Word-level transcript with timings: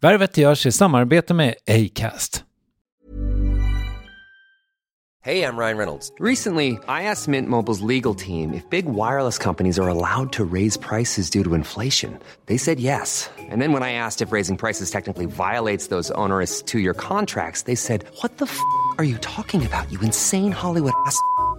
Värvet 0.00 0.36
görs 0.36 0.66
i 0.66 0.72
samarbete 0.72 1.34
med 1.34 1.54
Acast. 1.66 2.44
Hey, 5.24 5.42
I'm 5.42 5.56
Ryan 5.58 5.78
Reynolds. 5.78 6.12
Recently, 6.20 6.78
I 6.86 7.02
asked 7.02 7.28
Mint 7.28 7.48
Mobile's 7.48 7.80
legal 7.80 8.14
team 8.14 8.54
if 8.54 8.70
big 8.70 8.84
wireless 8.84 9.38
companies 9.38 9.78
are 9.78 9.88
allowed 9.88 10.32
to 10.32 10.44
raise 10.44 10.78
prices 10.78 11.30
due 11.30 11.42
to 11.42 11.54
inflation. 11.54 12.18
They 12.46 12.58
said 12.58 12.78
yes. 12.78 13.30
And 13.50 13.60
then 13.60 13.72
when 13.72 13.82
I 13.82 13.92
asked 13.92 14.22
if 14.22 14.32
raising 14.32 14.56
prices 14.56 14.90
technically 14.90 15.26
violates 15.26 15.88
those 15.88 16.12
onerous 16.14 16.62
2-year 16.62 16.94
contracts, 16.94 17.62
they 17.62 17.74
said, 17.74 18.04
What 18.22 18.36
the 18.38 18.44
f 18.44 18.60
are 18.98 19.04
you 19.04 19.18
talking 19.18 19.66
about, 19.66 19.90
you 19.90 19.98
insane 20.00 20.52
Hollywood 20.52 20.92
ass? 21.06 21.18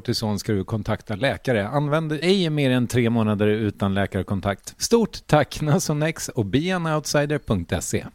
kortison 0.00 0.38
ska 0.38 0.52
du 0.52 0.64
kontakta 0.64 1.16
läkare. 1.16 1.68
Använd 1.68 2.12
ej 2.12 2.50
mer 2.50 2.70
än 2.70 2.86
tre 2.86 3.10
månader 3.10 3.46
utan 3.46 3.94
läkarkontakt. 3.94 4.74
Stort 4.78 5.26
tack 5.26 5.60
Nasonex 5.60 6.28
och 6.28 6.46
beanoutsider.se. 6.46 8.06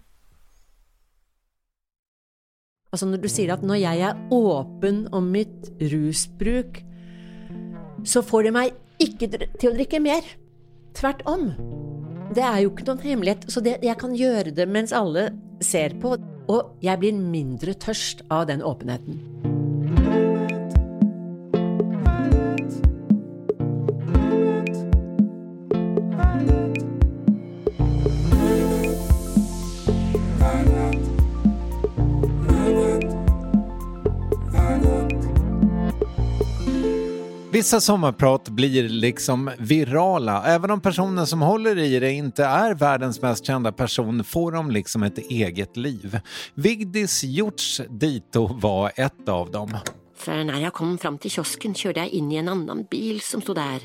Altså 2.92 3.06
Når 3.06 3.18
du 3.18 3.28
sier 3.30 3.52
at 3.54 3.62
når 3.62 3.76
jeg 3.76 4.02
er 4.08 4.20
åpen 4.32 5.04
om 5.12 5.28
mitt 5.32 5.70
rusbruk, 5.82 6.80
så 8.08 8.24
får 8.24 8.48
det 8.48 8.54
meg 8.56 8.72
ikke 9.04 9.28
til 9.30 9.70
å 9.70 9.76
drikke 9.76 10.00
mer. 10.00 10.24
Tvert 10.96 11.26
om. 11.28 11.50
Det 12.34 12.46
er 12.46 12.64
jo 12.64 12.72
ikke 12.72 12.88
noen 12.88 13.04
hemmelighet, 13.04 13.50
så 13.52 13.62
det, 13.62 13.82
jeg 13.84 14.00
kan 14.00 14.16
gjøre 14.16 14.56
det 14.56 14.66
mens 14.72 14.96
alle 14.96 15.28
ser 15.60 16.00
på. 16.02 16.16
Og 16.48 16.80
jeg 16.82 17.02
blir 17.04 17.20
mindre 17.20 17.76
tørst 17.76 18.24
av 18.32 18.48
den 18.48 18.64
åpenheten. 18.64 19.45
Vissa 37.56 37.82
sommarprat 37.82 38.50
blir 38.50 38.90
liksom 38.90 39.52
virala. 39.60 40.44
Även 40.46 40.72
om 40.72 40.82
personen 40.82 41.28
som 41.28 41.42
håller 41.42 41.78
i 41.78 42.00
det 42.00 42.12
inte 42.12 42.46
är 42.46 42.74
världens 42.74 43.22
mest 43.22 43.46
kända 43.46 43.72
person 43.72 44.24
får 44.24 44.52
de 44.52 44.72
liksom 44.72 45.04
ett 45.04 45.18
eget 45.18 45.78
liv. 45.78 46.20
Vigdis 46.54 47.24
Hjorts 47.24 47.82
dito 47.90 48.48
var 48.54 48.92
ett 48.96 49.30
av 49.30 49.52
dem. 49.52 49.78
För 50.18 50.44
när 50.44 50.60
jag 50.60 50.74
kom 50.74 50.98
fram 50.98 51.18
till 51.18 51.32
kiosken 51.32 51.76
körde 51.76 52.00
jag 52.00 52.10
in 52.10 52.32
i 52.32 52.36
en 52.36 52.50
annan 52.50 52.86
bil 52.92 53.22
som 53.22 53.42
stod 53.42 53.56
där 53.56 53.82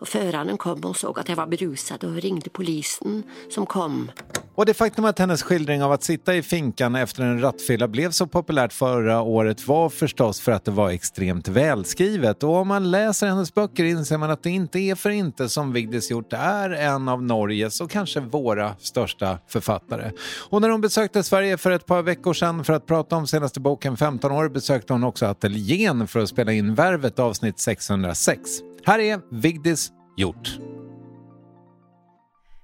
och 0.00 0.08
föraren 0.08 0.58
kom 0.58 0.80
och 0.80 0.96
såg 0.96 1.18
att 1.18 1.28
jag 1.28 1.36
var 1.36 1.46
berusad 1.46 2.04
och 2.04 2.14
ringde 2.14 2.50
polisen 2.50 3.22
som 3.50 3.66
kom. 3.66 4.10
Och 4.54 4.66
det 4.66 4.74
faktum 4.74 5.04
att 5.04 5.18
hennes 5.18 5.42
skildring 5.42 5.82
av 5.82 5.92
att 5.92 6.02
sitta 6.02 6.34
i 6.34 6.42
finkan 6.42 6.94
efter 6.94 7.22
en 7.22 7.40
rattfylla 7.40 7.88
blev 7.88 8.10
så 8.10 8.26
populärt 8.26 8.72
förra 8.72 9.22
året 9.22 9.66
var 9.66 9.88
förstås 9.88 10.40
för 10.40 10.52
att 10.52 10.64
det 10.64 10.70
var 10.70 10.90
extremt 10.90 11.48
välskrivet. 11.48 12.42
Och 12.42 12.54
om 12.54 12.68
man 12.68 12.90
läser 12.90 13.26
hennes 13.26 13.54
böcker 13.54 13.84
inser 13.84 14.18
man 14.18 14.30
att 14.30 14.42
det 14.42 14.50
inte 14.50 14.78
är 14.78 14.94
för 14.94 15.10
inte 15.10 15.48
som 15.48 15.72
Vigdis 15.72 16.10
Hjorth 16.10 16.40
är 16.40 16.70
en 16.70 17.08
av 17.08 17.22
Norges 17.22 17.80
och 17.80 17.90
kanske 17.90 18.20
våra 18.20 18.74
största 18.78 19.38
författare. 19.48 20.10
Och 20.50 20.60
när 20.60 20.68
hon 20.68 20.80
besökte 20.80 21.22
Sverige 21.22 21.58
för 21.58 21.70
ett 21.70 21.86
par 21.86 22.02
veckor 22.02 22.34
sedan 22.34 22.64
för 22.64 22.72
att 22.72 22.86
prata 22.86 23.16
om 23.16 23.26
senaste 23.26 23.60
boken 23.60 23.96
15 23.96 24.32
år 24.32 24.48
besökte 24.48 24.92
hon 24.92 25.04
också 25.04 25.26
ateljén 25.26 26.08
för 26.08 26.20
att 26.20 26.28
spela 26.28 26.52
in 26.52 26.74
Värvet 26.74 27.18
avsnitt 27.18 27.58
606. 27.58 28.50
Her 28.86 29.00
er 29.04 29.22
Vigdis 29.30 29.90
Hjort. 30.18 30.54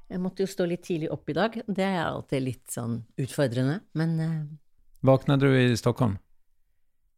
Jeg 0.07 0.23
måtte 0.23 0.45
jo 0.45 0.51
stå 0.51 0.67
litt 0.71 0.85
tidlig 0.87 1.11
opp 1.13 1.29
i 1.31 1.35
dag. 1.37 1.57
Det 1.67 1.85
er 1.85 2.05
alltid 2.05 2.45
litt 2.45 2.71
sånn 2.73 3.01
utfordrende, 3.21 3.81
men 3.99 4.15
eh, 4.23 4.37
Våkna 5.07 5.37
du 5.39 5.49
i 5.51 5.75
Stockholm? 5.79 6.17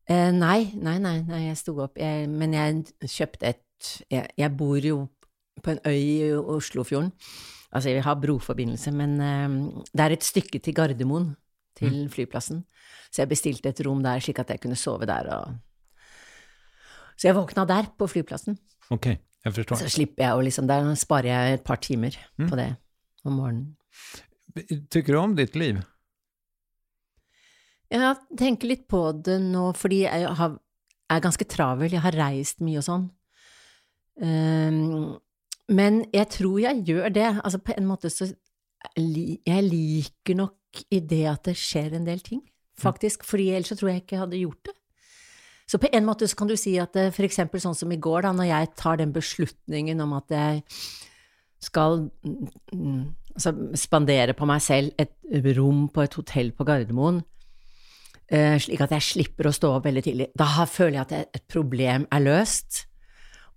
eh, 0.08 0.30
Nei, 0.34 0.72
nei, 0.74 0.96
nei, 1.02 1.18
nei, 1.28 1.42
jeg 1.50 1.60
sto 1.60 1.76
opp. 1.84 2.00
Jeg, 2.00 2.26
men 2.32 2.56
jeg 2.56 2.86
kjøpte 3.04 3.52
et 3.52 3.64
jeg, 4.10 4.26
jeg 4.34 4.50
bor 4.58 4.82
jo 4.82 5.04
på 5.62 5.70
en 5.74 5.82
øy 5.86 5.98
i 6.00 6.32
Oslofjorden. 6.34 7.12
Altså, 7.68 7.92
jeg 7.92 8.02
har 8.02 8.16
broforbindelse, 8.18 8.90
men 8.96 9.14
eh, 9.20 9.84
det 9.92 10.06
er 10.06 10.16
et 10.16 10.26
stykke 10.26 10.58
til 10.64 10.74
Gardermoen, 10.74 11.30
til 11.78 12.08
flyplassen. 12.10 12.64
Så 13.12 13.22
jeg 13.22 13.30
bestilte 13.30 13.70
et 13.70 13.84
rom 13.86 14.00
der, 14.02 14.18
slik 14.24 14.40
at 14.42 14.50
jeg 14.50 14.64
kunne 14.64 14.76
sove 14.80 15.06
der 15.06 15.28
og 15.36 15.54
Så 17.18 17.28
jeg 17.28 17.34
våkna 17.36 17.64
der, 17.66 17.92
på 17.98 18.06
flyplassen. 18.06 18.56
Okej, 18.94 19.18
jeg 19.44 19.54
forstår. 19.58 19.82
Så 19.82 19.92
slipper 19.92 20.24
jeg 20.24 20.38
å 20.38 20.44
liksom 20.44 20.68
Der 20.70 20.88
sparer 20.98 21.28
jeg 21.30 21.58
et 21.58 21.64
par 21.66 21.80
timer 21.84 22.16
på 22.40 22.58
det 22.58 22.70
om 23.26 23.38
morgenen. 23.38 23.74
Tykker 24.90 25.14
du 25.14 25.18
om 25.20 25.36
ditt 25.38 25.56
liv? 25.58 25.78
Jeg 27.88 28.16
tenker 28.36 28.68
litt 28.68 28.88
på 28.90 29.00
det 29.24 29.38
nå, 29.40 29.70
fordi 29.76 30.02
jeg 30.04 30.32
har, 30.40 30.56
er 31.08 31.24
ganske 31.24 31.46
travel, 31.48 31.92
jeg 31.92 32.04
har 32.04 32.16
reist 32.18 32.60
mye 32.64 32.82
og 32.82 32.84
sånn. 32.84 33.06
Um, 34.18 35.16
men 35.72 36.02
jeg 36.12 36.28
tror 36.34 36.58
jeg 36.64 36.84
gjør 36.88 37.12
det. 37.14 37.28
Altså, 37.44 37.60
på 37.62 37.76
en 37.76 37.88
måte 37.88 38.10
så 38.10 38.30
Jeg 38.96 39.62
liker 39.66 40.36
nok 40.38 40.82
i 40.94 41.00
det 41.00 41.24
at 41.26 41.48
det 41.48 41.56
skjer 41.58 41.96
en 41.96 42.06
del 42.06 42.20
ting, 42.22 42.42
faktisk. 42.78 43.24
Fordi 43.26 43.48
ellers 43.50 43.72
så 43.72 43.76
tror 43.78 43.90
jeg 43.90 44.04
ikke 44.04 44.14
jeg 44.14 44.22
hadde 44.22 44.42
gjort 44.42 44.68
det. 44.68 44.74
Så 45.68 45.80
på 45.80 45.90
en 45.92 46.06
måte 46.06 46.28
så 46.28 46.36
kan 46.38 46.48
du 46.48 46.56
si 46.56 46.78
at 46.80 46.94
det, 46.96 47.10
for 47.16 47.26
eksempel 47.26 47.60
sånn 47.60 47.76
som 47.76 47.90
i 47.92 48.00
går, 48.00 48.22
da, 48.24 48.32
når 48.32 48.48
jeg 48.48 48.70
tar 48.80 49.00
den 49.00 49.12
beslutningen 49.12 50.00
om 50.00 50.14
at 50.16 50.32
jeg 50.32 50.62
skal 51.60 52.06
mm, 52.24 53.02
altså, 53.34 53.52
spandere 53.76 54.36
på 54.38 54.48
meg 54.48 54.62
selv 54.64 54.94
et 55.00 55.12
rom 55.58 55.86
på 55.92 56.06
et 56.06 56.16
hotell 56.16 56.54
på 56.56 56.64
Gardermoen, 56.68 57.20
eh, 58.32 58.56
slik 58.62 58.80
at 58.86 58.94
jeg 58.96 59.08
slipper 59.10 59.50
å 59.50 59.54
stå 59.54 59.74
opp 59.76 59.88
veldig 59.90 60.04
tidlig, 60.06 60.30
da 60.38 60.64
føler 60.64 61.00
jeg 61.00 61.06
at 61.06 61.36
et 61.36 61.48
problem 61.50 62.08
er 62.14 62.24
løst. 62.24 62.86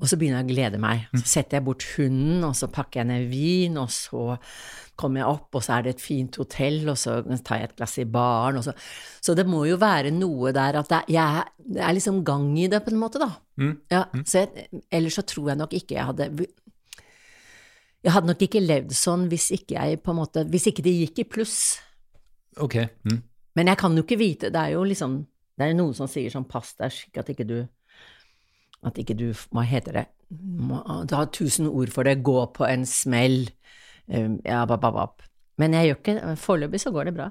Og 0.01 0.09
så 0.09 0.18
begynner 0.18 0.42
jeg 0.42 0.48
å 0.48 0.50
glede 0.56 0.80
meg. 0.81 1.03
Så 1.13 1.27
setter 1.30 1.59
jeg 1.59 1.65
bort 1.68 1.86
hunden, 1.94 2.42
og 2.48 2.56
så 2.57 2.71
pakker 2.74 3.03
jeg 3.03 3.09
ned 3.12 3.27
vin, 3.30 3.75
og 3.77 3.92
så 3.94 4.24
kommer 4.98 5.21
jeg 5.21 5.30
opp, 5.30 5.57
og 5.57 5.63
så 5.65 5.75
er 5.75 5.86
det 5.86 5.94
et 5.95 6.03
fint 6.03 6.38
hotell, 6.42 6.80
og 6.89 6.98
så 7.00 7.19
tar 7.45 7.62
jeg 7.62 7.69
et 7.69 7.75
glass 7.77 7.98
i 8.01 8.07
baren, 8.09 8.57
og 8.59 8.65
så 8.65 8.74
Så 9.21 9.36
det 9.38 9.45
må 9.45 9.63
jo 9.69 9.77
være 9.77 10.12
noe 10.12 10.51
der 10.51 10.80
at 10.80 10.89
det, 10.89 11.03
jeg, 11.13 11.44
det 11.57 11.83
er 11.86 11.94
liksom 11.94 12.24
gang 12.25 12.50
i 12.57 12.68
det, 12.68 12.81
på 12.83 12.92
en 12.92 13.01
måte, 13.01 13.21
da. 13.21 13.30
Mm. 13.62 13.75
Ja, 13.94 14.06
så 14.25 14.42
jeg, 14.42 14.68
ellers 14.89 15.19
så 15.19 15.21
tror 15.21 15.51
jeg 15.51 15.59
nok 15.59 15.74
ikke 15.77 15.95
jeg 15.95 16.06
hadde 16.06 16.48
Jeg 18.01 18.13
hadde 18.15 18.31
nok 18.31 18.42
ikke 18.42 18.63
levd 18.63 18.95
sånn 18.98 19.27
hvis 19.30 19.51
ikke 19.53 19.75
jeg 19.75 20.00
på 20.01 20.13
en 20.13 20.18
måte 20.18 20.45
Hvis 20.50 20.65
ikke 20.71 20.81
det 20.81 20.95
gikk 20.95 21.19
i 21.21 21.27
pluss. 21.30 21.57
Ok. 22.57 22.80
Mm. 23.06 23.19
Men 23.53 23.69
jeg 23.69 23.77
kan 23.77 23.94
jo 23.94 24.01
ikke 24.01 24.18
vite, 24.18 24.50
det 24.50 24.57
er 24.57 24.74
jo 24.74 24.81
liksom 24.88 25.19
Det 25.59 25.68
er 25.68 25.77
noen 25.77 25.94
som 25.94 26.09
sier 26.09 26.33
sånn 26.33 26.50
pass 26.50 26.74
deg 26.80 26.89
slik 26.95 27.21
at 27.21 27.30
ikke 27.30 27.45
du 27.45 27.59
At 28.83 28.97
ikke 28.97 29.17
du 29.17 29.27
Hva 29.53 29.65
heter 29.67 29.99
det? 29.99 30.05
Du 30.31 31.15
har 31.15 31.27
tusen 31.33 31.67
ord 31.67 31.91
for 31.93 32.07
det. 32.07 32.23
Gå 32.23 32.45
på 32.55 32.65
en 32.67 32.85
smell. 32.89 33.49
Um, 34.07 34.39
Ja, 34.45 34.65
bap, 34.65 34.81
bap. 34.81 35.21
Men 35.61 35.75
jeg 35.77 35.91
gjør 35.91 35.99
ikke 35.99 36.35
Foreløpig 36.41 36.81
så 36.81 36.91
går 36.93 37.09
det 37.09 37.15
bra. 37.19 37.29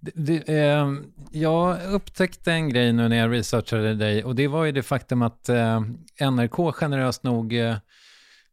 Det, 0.00 0.12
det, 0.14 0.36
eh, 0.46 0.92
jeg 1.34 1.94
oppdaget 1.98 2.50
en 2.52 2.68
greie 2.70 2.92
nå 2.94 3.08
når 3.08 3.16
jeg 3.16 3.30
researchet 3.32 3.98
deg, 3.98 4.20
og 4.22 4.36
det 4.38 4.46
var 4.52 4.68
jo 4.68 4.74
det 4.76 4.84
faktum 4.86 5.24
at 5.26 5.50
eh, 5.50 5.88
NRK 6.22 6.60
generøst 6.78 7.26
nok 7.26 7.56
eh, 7.58 7.80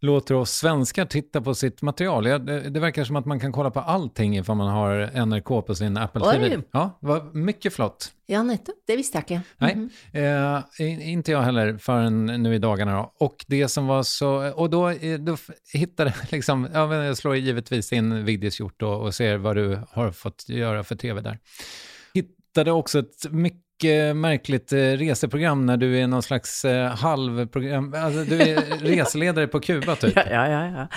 låter 0.05 0.35
oss 0.35 0.51
svenskar 0.51 1.05
titta 1.05 1.41
på 1.41 1.55
sitt 1.55 1.81
material. 1.81 2.25
Ja, 2.27 2.37
det, 2.39 2.69
det 2.69 2.79
verkar 2.79 3.03
som 3.03 3.15
att 3.15 3.25
man 3.25 3.39
kan 3.39 3.51
kolla 3.51 3.71
på 3.71 3.79
allting 3.79 4.37
ifall 4.37 4.55
man 4.57 4.67
har 4.67 5.25
NRK 5.25 5.65
på 5.67 5.75
sin 5.75 5.97
Apple 5.97 6.21
Oj. 6.25 6.33
TV. 6.35 6.61
Ja, 6.71 6.97
det 7.01 7.07
var 7.07 7.33
mycket 7.33 7.73
flott. 7.73 8.11
Ja, 8.25 8.43
nettopp. 8.43 8.75
Det 8.87 8.95
visste 8.97 9.17
jeg 9.17 9.23
ikke. 9.23 9.41
Nej, 9.57 9.75
Mhm. 9.75 9.89
eh, 10.13 11.09
inte 11.11 11.31
jag 11.31 11.41
heller 11.41 11.77
förrän 11.77 12.25
nu 12.25 12.55
i 12.55 12.59
dagarna. 12.59 12.95
Då. 12.97 13.13
Och 13.25 13.45
det 13.47 13.67
som 13.67 13.87
var 13.87 14.03
så, 14.03 14.51
och 14.55 14.69
då, 14.69 14.89
eh, 14.89 15.19
då 15.19 15.37
hittade 15.73 16.13
jag 16.21 16.31
liksom, 16.31 16.67
ja, 16.73 16.87
men 16.87 17.05
jag 17.05 17.17
slår 17.17 17.35
givetvis 17.35 17.93
in 17.93 18.25
Vigdis 18.25 18.59
Hjort 18.59 18.81
och, 18.81 19.01
och 19.01 19.15
ser 19.15 19.37
vad 19.37 19.55
du 19.55 19.79
har 19.91 20.11
fått 20.11 20.49
göra 20.49 20.83
för 20.83 20.95
tv 20.95 21.21
där. 21.21 21.39
Hittade 22.13 22.71
också 22.71 22.99
ett 22.99 23.31
mycket 23.31 23.64
märkligt 24.15 24.73
eh, 24.73 24.77
reseprogram 24.77 25.65
när 25.65 25.77
du 25.77 25.99
är 25.99 26.07
någon 26.07 26.23
slags 26.23 26.65
eh, 26.65 26.89
halvprogram, 26.89 27.93
alltså 27.93 28.23
du 28.23 28.41
är 28.41 28.61
reseledare 28.79 29.47
på 29.47 29.59
Kuba 29.59 29.95
typ. 30.01 30.15
Ja, 30.15 30.23
ja, 30.25 30.47
ja. 30.49 30.87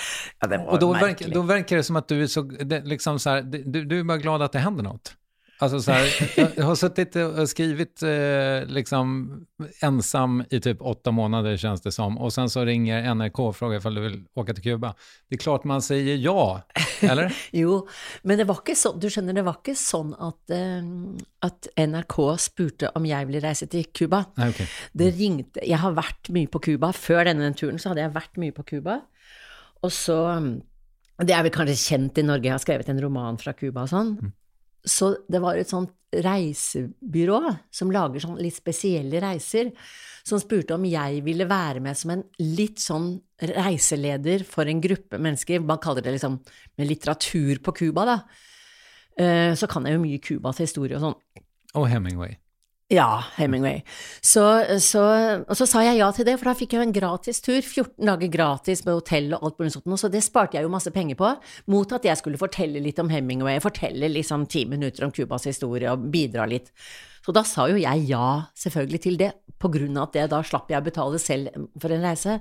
ja. 0.40 0.48
ja 0.50 0.64
Och 0.66 0.78
då, 0.78 0.92
verk, 0.92 1.26
då 1.26 1.42
verkar 1.42 1.76
det 1.76 1.82
som 1.82 1.96
att 1.96 2.08
du 2.08 2.22
är 2.22 2.26
så, 2.26 2.42
det, 2.42 2.80
liksom 2.80 3.18
så 3.18 3.30
här, 3.30 3.42
du, 3.42 3.84
du 3.84 4.00
är 4.00 4.04
bara 4.04 4.18
glad 4.18 4.42
att 4.42 4.52
det 4.52 4.58
händer 4.58 4.82
något. 4.82 5.14
Alltså 5.60 5.80
så 5.80 5.92
här, 5.92 6.30
jag 6.56 6.64
har 6.64 6.74
suttit 6.74 7.16
och 7.16 7.48
skrivit 7.48 8.02
eh, 8.02 8.66
liksom 8.66 9.32
ensam 9.80 10.44
i 10.50 10.60
typ 10.60 10.82
åtta 10.82 11.10
månader 11.10 11.56
känns 11.56 11.80
det 11.80 11.92
som. 11.92 12.18
Och 12.18 12.32
sen 12.32 12.50
så 12.50 12.64
ringer 12.64 13.14
NRK 13.14 13.38
och 13.38 13.56
frågar 13.56 13.78
ifall 13.78 13.94
du 13.94 14.00
vill 14.00 14.24
åka 14.34 14.54
till 14.54 14.62
Kuba. 14.62 14.94
Det 15.28 15.34
är 15.34 15.38
klart 15.38 15.64
man 15.64 15.82
säger 15.82 16.16
ja, 16.16 16.62
eller? 17.00 17.36
Jo, 17.50 17.88
men 18.22 18.38
det 18.38 18.46
var 18.46 18.62
ikke 18.62 18.78
sånn, 18.78 19.00
du 19.02 19.08
skjønner, 19.10 19.34
det 19.34 19.46
var 19.46 19.58
ikke 19.58 19.74
sånn 19.78 20.14
at, 20.14 20.54
eh, 20.54 20.86
att 21.42 21.68
NRK 21.74 22.16
spurte 22.38 22.94
om 22.94 23.06
jeg 23.06 23.26
ville 23.26 23.42
reise 23.42 23.66
til 23.66 23.90
Kuba. 23.90 24.24
Nej, 24.38 24.54
okej. 24.54 24.72
Det 24.92 25.12
ringte 25.18 25.66
Jeg 25.66 25.82
har 25.82 25.92
vært 25.98 26.30
mye 26.30 26.46
på 26.46 26.62
Kuba. 26.70 26.92
Før 26.94 27.24
denne 27.26 27.50
turen 27.54 27.82
så 27.82 27.90
hadde 27.90 28.06
jeg 28.06 28.14
vært 28.14 28.38
mye 28.38 28.54
på 28.54 28.62
Kuba. 28.62 29.00
Og 29.82 29.92
så 29.92 30.18
Det 31.18 31.34
er 31.34 31.42
vel 31.42 31.50
kanskje 31.50 31.74
kjent 31.74 32.18
i 32.18 32.22
Norge, 32.22 32.46
jeg 32.46 32.54
har 32.54 32.62
skrevet 32.62 32.88
en 32.88 33.00
roman 33.02 33.38
fra 33.38 33.50
och 33.50 33.62
og 33.74 33.88
sånn. 33.88 34.32
Så 34.84 35.16
det 35.28 35.40
var 35.42 35.58
et 35.58 35.70
sånt 35.70 35.94
reisebyrå 36.12 37.40
som 37.74 37.90
lager 37.92 38.22
sånn 38.22 38.38
litt 38.40 38.56
spesielle 38.56 39.20
reiser, 39.20 39.72
som 40.24 40.40
spurte 40.40 40.76
om 40.76 40.86
jeg 40.88 41.22
ville 41.26 41.44
være 41.48 41.82
med 41.84 41.96
som 41.98 42.14
en 42.14 42.22
litt 42.40 42.80
sånn 42.80 43.10
reiseleder 43.40 44.44
for 44.48 44.68
en 44.68 44.80
gruppe 44.80 45.20
mennesker. 45.20 45.60
Man 45.60 45.80
kaller 45.82 46.04
det 46.04 46.16
liksom 46.16 46.38
med 46.78 46.88
litteratur 46.88 47.60
på 47.64 47.74
Cuba, 47.76 48.04
da. 48.08 48.18
Eh, 49.18 49.54
Så 49.54 49.68
kan 49.68 49.84
jeg 49.84 49.96
jo 49.98 50.02
mye 50.04 50.18
Cubas 50.22 50.58
historie 50.58 50.96
og 50.96 51.02
sånn. 51.02 51.44
Og 51.74 51.88
Hemingway. 51.88 52.38
Ja, 52.88 53.24
Hemingway. 53.36 53.82
Så, 54.24 54.42
så, 54.80 55.02
og 55.44 55.56
så 55.58 55.66
sa 55.68 55.82
jeg 55.84 55.98
ja 55.98 56.06
til 56.16 56.24
det, 56.24 56.38
for 56.40 56.48
da 56.48 56.54
fikk 56.56 56.72
jeg 56.72 56.80
jo 56.80 56.84
en 56.86 56.94
gratis 56.96 57.42
tur. 57.44 57.58
14 57.60 58.08
dager 58.08 58.30
gratis 58.32 58.80
med 58.86 58.96
hotell 58.96 59.34
og 59.36 59.42
alt 59.44 59.58
mulig 59.60 59.74
sånt. 59.74 59.90
Så 60.00 60.08
det 60.08 60.22
sparte 60.24 60.56
jeg 60.56 60.64
jo 60.64 60.70
masse 60.72 60.92
penger 60.94 61.18
på, 61.20 61.34
mot 61.68 61.90
at 61.92 62.06
jeg 62.08 62.16
skulle 62.16 62.40
fortelle 62.40 62.80
litt 62.80 63.02
om 63.02 63.10
Hemingway, 63.12 63.60
fortelle 63.60 64.08
liksom 64.08 64.46
ti 64.48 64.62
minutter 64.70 65.04
om 65.04 65.12
Cubas 65.12 65.44
historie 65.50 65.92
og 65.92 66.06
bidra 66.14 66.46
litt. 66.48 66.72
Så 67.20 67.34
da 67.36 67.42
sa 67.44 67.66
jo 67.68 67.76
jeg 67.76 68.06
ja, 68.08 68.28
selvfølgelig, 68.56 69.00
til 69.04 69.20
det, 69.20 69.34
på 69.60 69.68
grunn 69.74 69.98
av 69.98 70.08
at 70.08 70.16
det, 70.16 70.24
da 70.32 70.40
slapp 70.48 70.72
jeg 70.72 70.80
å 70.80 70.86
betale 70.86 71.20
selv 71.20 71.68
for 71.76 71.92
en 71.92 72.06
reise. 72.08 72.38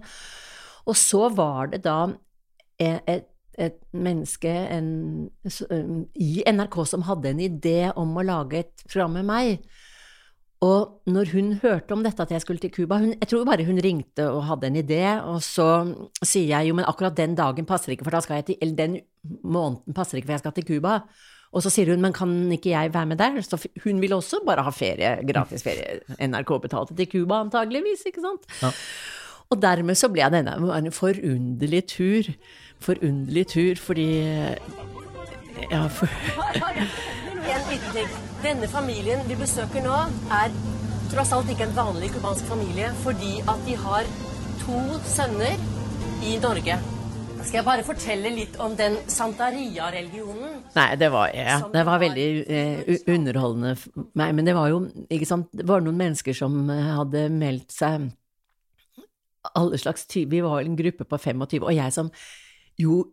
Og 0.87 0.95
så 0.95 1.25
var 1.35 1.73
det 1.73 1.81
da 1.83 1.97
et, 2.79 3.03
et, 3.03 3.27
et 3.67 3.83
menneske 3.91 4.47
en, 4.47 4.87
um, 5.67 5.99
i 6.15 6.39
NRK 6.47 6.79
som 6.87 7.03
hadde 7.09 7.35
en 7.35 7.43
idé 7.49 7.91
om 7.99 8.15
å 8.15 8.25
lage 8.31 8.63
et 8.63 8.87
program 8.87 9.19
med 9.19 9.27
meg. 9.27 9.67
Og 10.65 11.03
når 11.05 11.31
hun 11.35 11.51
hørte 11.61 11.93
om 11.93 12.01
dette 12.01 12.23
at 12.23 12.31
jeg 12.33 12.41
skulle 12.41 12.61
til 12.61 12.71
Cuba 12.73 12.97
Jeg 12.97 13.29
tror 13.29 13.45
bare 13.45 13.65
hun 13.67 13.77
ringte 13.83 14.25
og 14.25 14.45
hadde 14.47 14.71
en 14.71 14.79
idé, 14.81 15.03
og 15.21 15.37
så 15.45 15.85
sier 16.25 16.49
jeg 16.49 16.69
jo, 16.71 16.77
men 16.77 16.87
akkurat 16.89 17.17
den 17.17 17.35
dagen 17.37 17.67
passer 17.69 17.93
ikke, 17.93 18.07
for 18.07 18.15
da 18.15 18.23
skal 18.25 18.39
jeg 18.39 18.47
til 18.47 18.57
Eller 18.61 18.75
den 18.79 18.95
måneden 19.43 19.93
passer 19.93 20.17
ikke, 20.17 20.31
for 20.31 20.37
jeg 20.37 20.45
skal 20.45 20.55
til 20.57 20.67
Cuba. 20.71 20.99
Og 21.53 21.63
så 21.63 21.71
sier 21.71 21.93
hun, 21.93 22.01
men 22.03 22.13
kan 22.13 22.33
ikke 22.51 22.73
jeg 22.73 22.93
være 22.93 23.05
med 23.05 23.21
der? 23.21 23.37
Så 23.45 23.59
hun 23.83 24.01
ville 24.01 24.17
også 24.17 24.41
bare 24.45 24.65
ha 24.65 24.73
ferie, 24.73 25.13
gratis 25.29 25.63
ferie. 25.63 26.01
NRK 26.19 26.51
betalte 26.65 26.97
til 26.97 27.07
Cuba 27.13 27.39
antageligvis, 27.45 28.03
ikke 28.09 28.25
sant? 28.25 28.49
Og 29.47 29.61
dermed 29.61 29.95
så 29.95 30.09
ble 30.11 30.25
jeg 30.25 30.33
denne 30.33 30.57
en 30.57 30.91
forunderlig 30.91 31.85
tur. 31.93 32.33
Forunderlig 32.83 33.47
tur 33.53 33.79
fordi 33.79 34.09
Ja, 35.71 35.87
for 35.87 36.07
En 37.47 37.69
liten 37.71 37.93
ting. 37.95 38.09
Denne 38.43 38.67
familien 38.67 39.23
vi 39.29 39.37
besøker 39.39 39.83
nå, 39.85 39.95
er 40.35 40.51
tross 41.11 41.31
alt 41.35 41.49
ikke 41.51 41.67
en 41.67 41.75
vanlig 41.77 42.11
cubansk 42.15 42.49
familie, 42.49 42.91
fordi 43.05 43.37
at 43.47 43.63
de 43.67 43.77
har 43.79 44.09
to 44.65 44.81
sønner 45.07 45.55
i 46.27 46.35
Norge. 46.43 46.75
Skal 47.37 47.61
jeg 47.61 47.65
bare 47.67 47.85
fortelle 47.87 48.31
litt 48.35 48.57
om 48.59 48.75
den 48.75 48.97
Santaria-religionen? 49.07 50.57
Nei, 50.75 50.87
det 50.99 51.07
var, 51.13 51.31
ja, 51.31 51.61
det 51.71 51.83
var 51.87 52.01
veldig 52.01 52.27
eh, 52.43 52.89
underholdende 53.13 53.75
meg. 54.19 54.33
Men 54.35 54.49
det 54.49 54.55
var 54.57 54.71
jo 54.73 54.81
ikke 55.07 55.29
sant, 55.29 55.47
det 55.55 55.67
var 55.69 55.85
noen 55.85 55.99
mennesker 56.01 56.35
som 56.35 56.57
eh, 56.73 56.89
hadde 56.97 57.27
meldt 57.31 57.71
seg 57.71 58.09
alle 59.55 59.79
slags 59.79 60.03
typer. 60.09 60.33
Vi 60.35 60.43
var 60.43 60.65
en 60.65 60.75
gruppe 60.75 61.07
på 61.07 61.21
25, 61.29 61.63
og 61.63 61.75
jeg 61.77 61.95
som 61.95 62.11
jo 62.81 63.05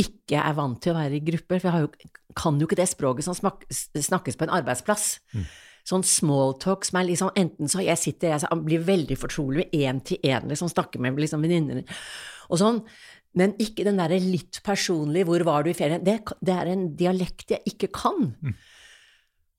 ikke 0.00 0.40
er 0.40 0.56
vant 0.56 0.80
til 0.82 0.94
å 0.94 0.98
være 0.98 1.18
i 1.18 1.24
grupper, 1.24 1.60
for 1.60 1.68
jeg 1.68 1.74
har 1.76 1.84
jo, 1.84 2.12
kan 2.34 2.58
jo 2.58 2.66
ikke 2.66 2.80
det 2.80 2.88
språket 2.90 3.26
som 3.26 3.36
smak, 3.36 3.66
snakkes 3.70 4.38
på 4.38 4.46
en 4.46 4.54
arbeidsplass. 4.58 5.06
Sånn 5.84 6.04
smalltalk 6.08 6.86
som 6.88 6.98
er 6.98 7.10
liksom 7.10 7.34
enten 7.36 7.68
så 7.68 7.82
jeg 7.84 8.00
sitter 8.00 8.32
jeg 8.32 8.42
så 8.42 8.56
blir 8.56 8.86
veldig 8.86 9.18
fortrolig 9.20 9.66
med 9.66 9.74
én 9.76 10.00
til 10.00 10.22
én, 10.24 10.48
liksom 10.48 10.70
snakker 10.72 11.02
med 11.02 11.20
liksom 11.20 11.44
venninner 11.44 11.84
og 12.48 12.60
sånn, 12.60 12.78
men 13.38 13.54
ikke 13.60 13.84
den 13.86 13.98
derre 13.98 14.20
litt 14.22 14.60
personlige 14.64 15.26
'hvor 15.26 15.44
var 15.44 15.64
du 15.64 15.70
i 15.70 15.76
ferien', 15.76 16.04
det, 16.04 16.20
det 16.40 16.54
er 16.54 16.70
en 16.70 16.86
dialekt 16.96 17.50
jeg 17.50 17.62
ikke 17.66 17.90
kan. 17.92 18.32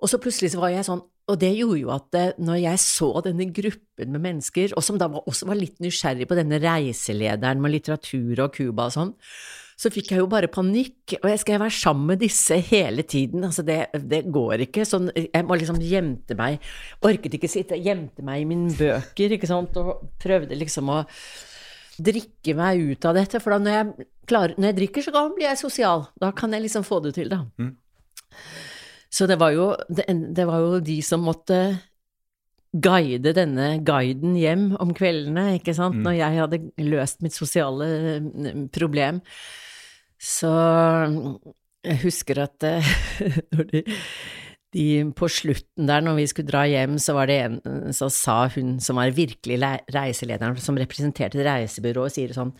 Og 0.01 0.09
så 0.09 0.19
plutselig 0.21 0.53
så 0.53 0.61
var 0.61 0.69
jeg 0.69 0.85
sånn, 0.87 1.01
og 1.25 1.39
det 1.41 1.51
gjorde 1.57 1.79
jo 1.81 1.91
at 1.93 2.15
eh, 2.15 2.33
når 2.37 2.59
jeg 2.61 2.81
så 2.83 3.09
denne 3.25 3.47
gruppen 3.49 4.11
med 4.13 4.21
mennesker, 4.21 4.75
og 4.77 4.83
som 4.85 4.99
da 5.01 5.07
var, 5.09 5.25
også 5.25 5.47
var 5.49 5.57
litt 5.57 5.79
nysgjerrig 5.81 6.27
på 6.29 6.37
denne 6.37 6.59
reiselederen 6.61 7.61
med 7.61 7.73
litteratur 7.73 8.43
og 8.45 8.53
Cuba 8.53 8.85
og 8.85 8.95
sånn, 8.95 9.13
så 9.75 9.89
fikk 9.91 10.13
jeg 10.13 10.21
jo 10.21 10.27
bare 10.31 10.47
panikk, 10.47 11.17
og 11.21 11.27
jeg 11.27 11.39
skal 11.41 11.59
være 11.59 11.73
sammen 11.75 12.05
med 12.13 12.21
disse 12.23 12.55
hele 12.69 13.03
tiden, 13.03 13.43
altså 13.43 13.63
det, 13.67 13.81
det 14.07 14.21
går 14.31 14.63
ikke, 14.69 14.85
sånn, 14.87 15.09
jeg 15.15 15.43
må 15.43 15.57
liksom 15.59 15.81
gjemte 15.83 16.37
meg, 16.39 16.63
orket 17.03 17.35
ikke 17.35 17.49
sitte, 17.51 17.75
gjemte 17.83 18.23
meg 18.23 18.45
i 18.45 18.47
mine 18.47 18.71
bøker, 18.77 19.35
ikke 19.35 19.49
sant, 19.51 19.75
og 19.81 20.05
prøvde 20.23 20.55
liksom 20.55 20.93
å 20.95 21.01
drikke 21.99 22.55
meg 22.55 22.85
ut 22.93 23.07
av 23.07 23.17
dette, 23.19 23.39
for 23.43 23.55
da 23.55 23.59
når 23.65 23.75
jeg, 23.75 24.07
klarer, 24.31 24.55
når 24.59 24.71
jeg 24.71 24.77
drikker 24.79 25.05
så 25.05 25.11
kan- 25.15 25.33
blir 25.35 25.49
jeg 25.49 25.59
sosial, 25.59 26.07
da 26.23 26.31
kan 26.35 26.55
jeg 26.55 26.63
liksom 26.69 26.87
få 26.87 27.01
det 27.03 27.13
til 27.19 27.29
da. 27.35 27.41
Så 29.15 29.27
det 29.27 29.37
var, 29.39 29.51
jo, 29.55 29.69
det, 29.87 30.07
det 30.35 30.47
var 30.47 30.59
jo 30.63 30.79
de 30.83 30.97
som 31.03 31.21
måtte 31.23 31.59
guide 32.75 33.31
denne 33.37 33.77
guiden 33.87 34.33
hjem 34.35 34.65
om 34.83 34.89
kveldene, 34.95 35.53
ikke 35.59 35.75
sant, 35.77 35.95
når 36.03 36.17
jeg 36.17 36.39
hadde 36.41 36.59
løst 36.83 37.21
mitt 37.23 37.31
sosiale 37.35 37.87
mm, 38.19 38.65
problem. 38.75 39.21
Så 40.21 40.51
jeg 41.85 41.99
husker 42.01 42.39
at 42.45 42.65
eh, 42.65 42.87
de, 43.71 43.83
de 44.75 44.85
på 45.15 45.29
slutten 45.31 45.87
der, 45.89 46.03
når 46.05 46.17
vi 46.19 46.27
skulle 46.31 46.49
dra 46.49 46.63
hjem, 46.69 46.97
så 47.01 47.15
en 47.29 47.59
Så 47.95 48.09
sa 48.13 48.47
hun 48.55 48.79
som 48.79 48.97
var 48.99 49.13
virkelig 49.15 49.59
le- 49.61 49.83
reiselederen, 49.93 50.57
som 50.57 50.77
representerte 50.79 51.39
reisebyrået, 51.43 52.09
reisebyrå, 52.09 52.09
sier 52.09 52.33
sånn 52.35 52.53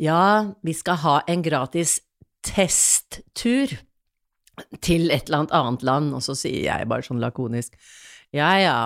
Ja, 0.00 0.52
vi 0.62 0.72
skal 0.76 1.00
ha 1.04 1.20
en 1.28 1.42
gratis 1.42 1.98
testtur 2.46 3.74
til 4.84 5.10
et 5.10 5.28
eller 5.28 5.42
annet 5.42 5.52
annet 5.56 5.82
land, 5.82 6.14
og 6.16 6.22
så 6.24 6.34
sier 6.36 6.64
jeg 6.68 6.88
bare 6.88 7.04
sånn 7.04 7.20
lakonisk 7.20 7.76
Ja 8.36 8.50
ja, 8.60 8.78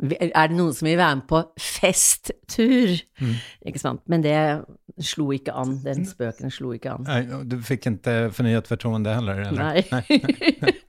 er 0.00 0.50
det 0.50 0.56
noen 0.56 0.74
som 0.76 0.86
vil 0.86 0.98
være 1.00 1.18
med 1.18 1.26
på 1.30 1.40
festtur? 1.58 2.92
Ikke 3.66 3.82
sant? 3.82 4.02
Men 4.10 4.22
det 4.24 4.36
slo 5.04 5.30
ikke 5.34 5.54
an, 5.56 5.78
den 5.84 6.06
spøken 6.08 6.52
slo 6.52 6.74
ikke 6.76 6.94
an. 6.94 7.08
Nei, 7.08 7.42
du 7.48 7.58
fikk 7.64 7.88
ikke 7.90 8.16
fornyet 8.36 8.70
fortroende 8.70 9.16
heller? 9.18 9.42
Eller? 9.48 9.82
Nei. 9.90 10.74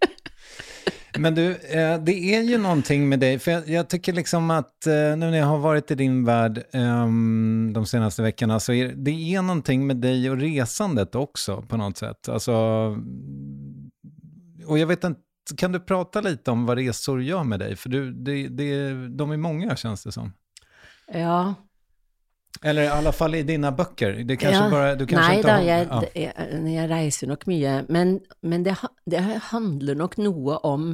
Men 1.20 1.36
du, 1.36 1.42
eh, 1.44 1.98
det 2.00 2.14
er 2.32 2.46
jo 2.48 2.56
noe 2.62 2.96
med 3.04 3.20
deg, 3.20 3.42
for 3.44 3.52
jeg, 3.52 3.66
jeg 3.74 3.88
tycker 3.92 4.16
liksom 4.16 4.48
at 4.56 4.88
nå 4.88 5.26
når 5.26 5.36
jeg 5.36 5.50
har 5.50 5.60
vært 5.66 5.92
i 5.92 5.98
din 6.00 6.22
verden 6.24 6.64
um, 6.72 7.74
de 7.76 7.84
seneste 7.90 8.24
ukene, 8.24 8.60
så 8.64 8.72
er 8.72 8.94
det 8.96 9.12
är 9.12 9.42
någonting 9.42 9.84
med 9.88 10.00
deg 10.00 10.30
og 10.32 10.40
resandet 10.40 11.16
også, 11.20 11.60
på 11.68 11.82
noe 11.82 11.92
sett. 12.00 12.32
Alltså, 12.32 12.56
og 14.72 14.80
jeg 14.80 14.88
vet 14.88 15.10
inte, 15.10 15.20
kan 15.58 15.72
du 15.72 15.80
prata 15.80 16.22
lite 16.22 16.52
om 16.52 16.66
vad 16.66 16.78
resor 16.78 17.24
gör 17.24 17.44
med 17.44 17.60
dig? 17.60 17.76
För 17.76 17.90
du, 17.90 18.12
det, 18.12 18.48
det, 18.48 18.94
de 19.08 19.32
är 19.32 19.38
många 19.38 19.76
känns 19.76 20.04
det 20.04 20.12
som. 20.12 20.34
Ja. 21.14 21.54
Eller 22.62 22.84
i 22.84 22.88
alla 22.88 23.12
fall 23.12 23.36
i 23.36 23.44
dina 23.44 23.72
böcker. 23.72 24.14
Det 24.14 24.38
kanske 24.38 24.64
ja. 24.64 24.70
bara, 24.70 24.96
du 24.96 25.08
kanske 25.08 25.28
Nei 25.28 25.38
inte 25.38 25.48
da, 25.48 25.54
har, 25.54 25.62
jeg, 25.62 25.88
ja. 25.90 26.04
jeg, 26.16 26.74
jeg 26.74 26.90
reiser 26.92 27.32
nok 27.32 27.46
mye, 27.50 27.76
men, 27.90 28.20
men 28.42 28.66
det, 28.68 28.76
det 29.10 29.22
handler 29.50 29.98
nok 29.98 30.18
noe 30.22 30.60
om 30.68 30.92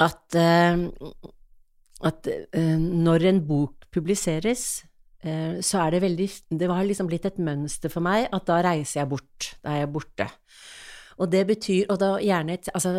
at, 0.00 0.34
eh, 0.34 0.86
at 2.08 2.30
eh, 2.32 2.76
når 2.80 3.28
en 3.30 3.42
bok 3.46 3.86
publiseres, 3.92 4.82
eh, 5.22 5.60
så 5.60 5.84
er 5.84 5.96
det 5.96 6.02
veldig 6.06 6.28
Det 6.48 6.70
har 6.70 6.84
liksom 6.88 7.10
blitt 7.10 7.28
et 7.28 7.38
mønster 7.38 7.92
for 7.92 8.02
meg 8.02 8.28
at 8.32 8.48
da 8.48 8.60
reiser 8.64 9.02
jeg 9.02 9.12
bort. 9.12 9.52
Da 9.62 9.76
er 9.76 9.84
jeg 9.84 9.92
borte. 9.94 10.30
Og 11.20 11.28
det 11.28 11.42
betyr, 11.50 11.84
og 11.92 11.98
da 12.00 12.14
gjerne, 12.24 12.56
altså, 12.72 12.94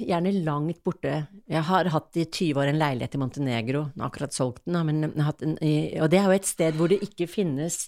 gjerne 0.00 0.32
langt 0.40 0.80
borte 0.84 1.18
Jeg 1.50 1.64
har 1.68 1.90
hatt 1.92 2.16
i 2.16 2.24
20 2.24 2.60
år 2.62 2.70
en 2.70 2.80
leilighet 2.80 3.16
i 3.18 3.20
Montenegro, 3.20 3.84
nå 3.92 4.06
akkurat 4.06 4.32
solgt 4.32 4.64
den, 4.64 4.78
men 4.88 5.04
en, 5.04 5.56
og 6.00 6.08
det 6.08 6.20
er 6.20 6.30
jo 6.30 6.36
et 6.38 6.48
sted 6.48 6.78
hvor 6.78 6.88
det 6.88 7.02
ikke 7.04 7.28
finnes 7.28 7.84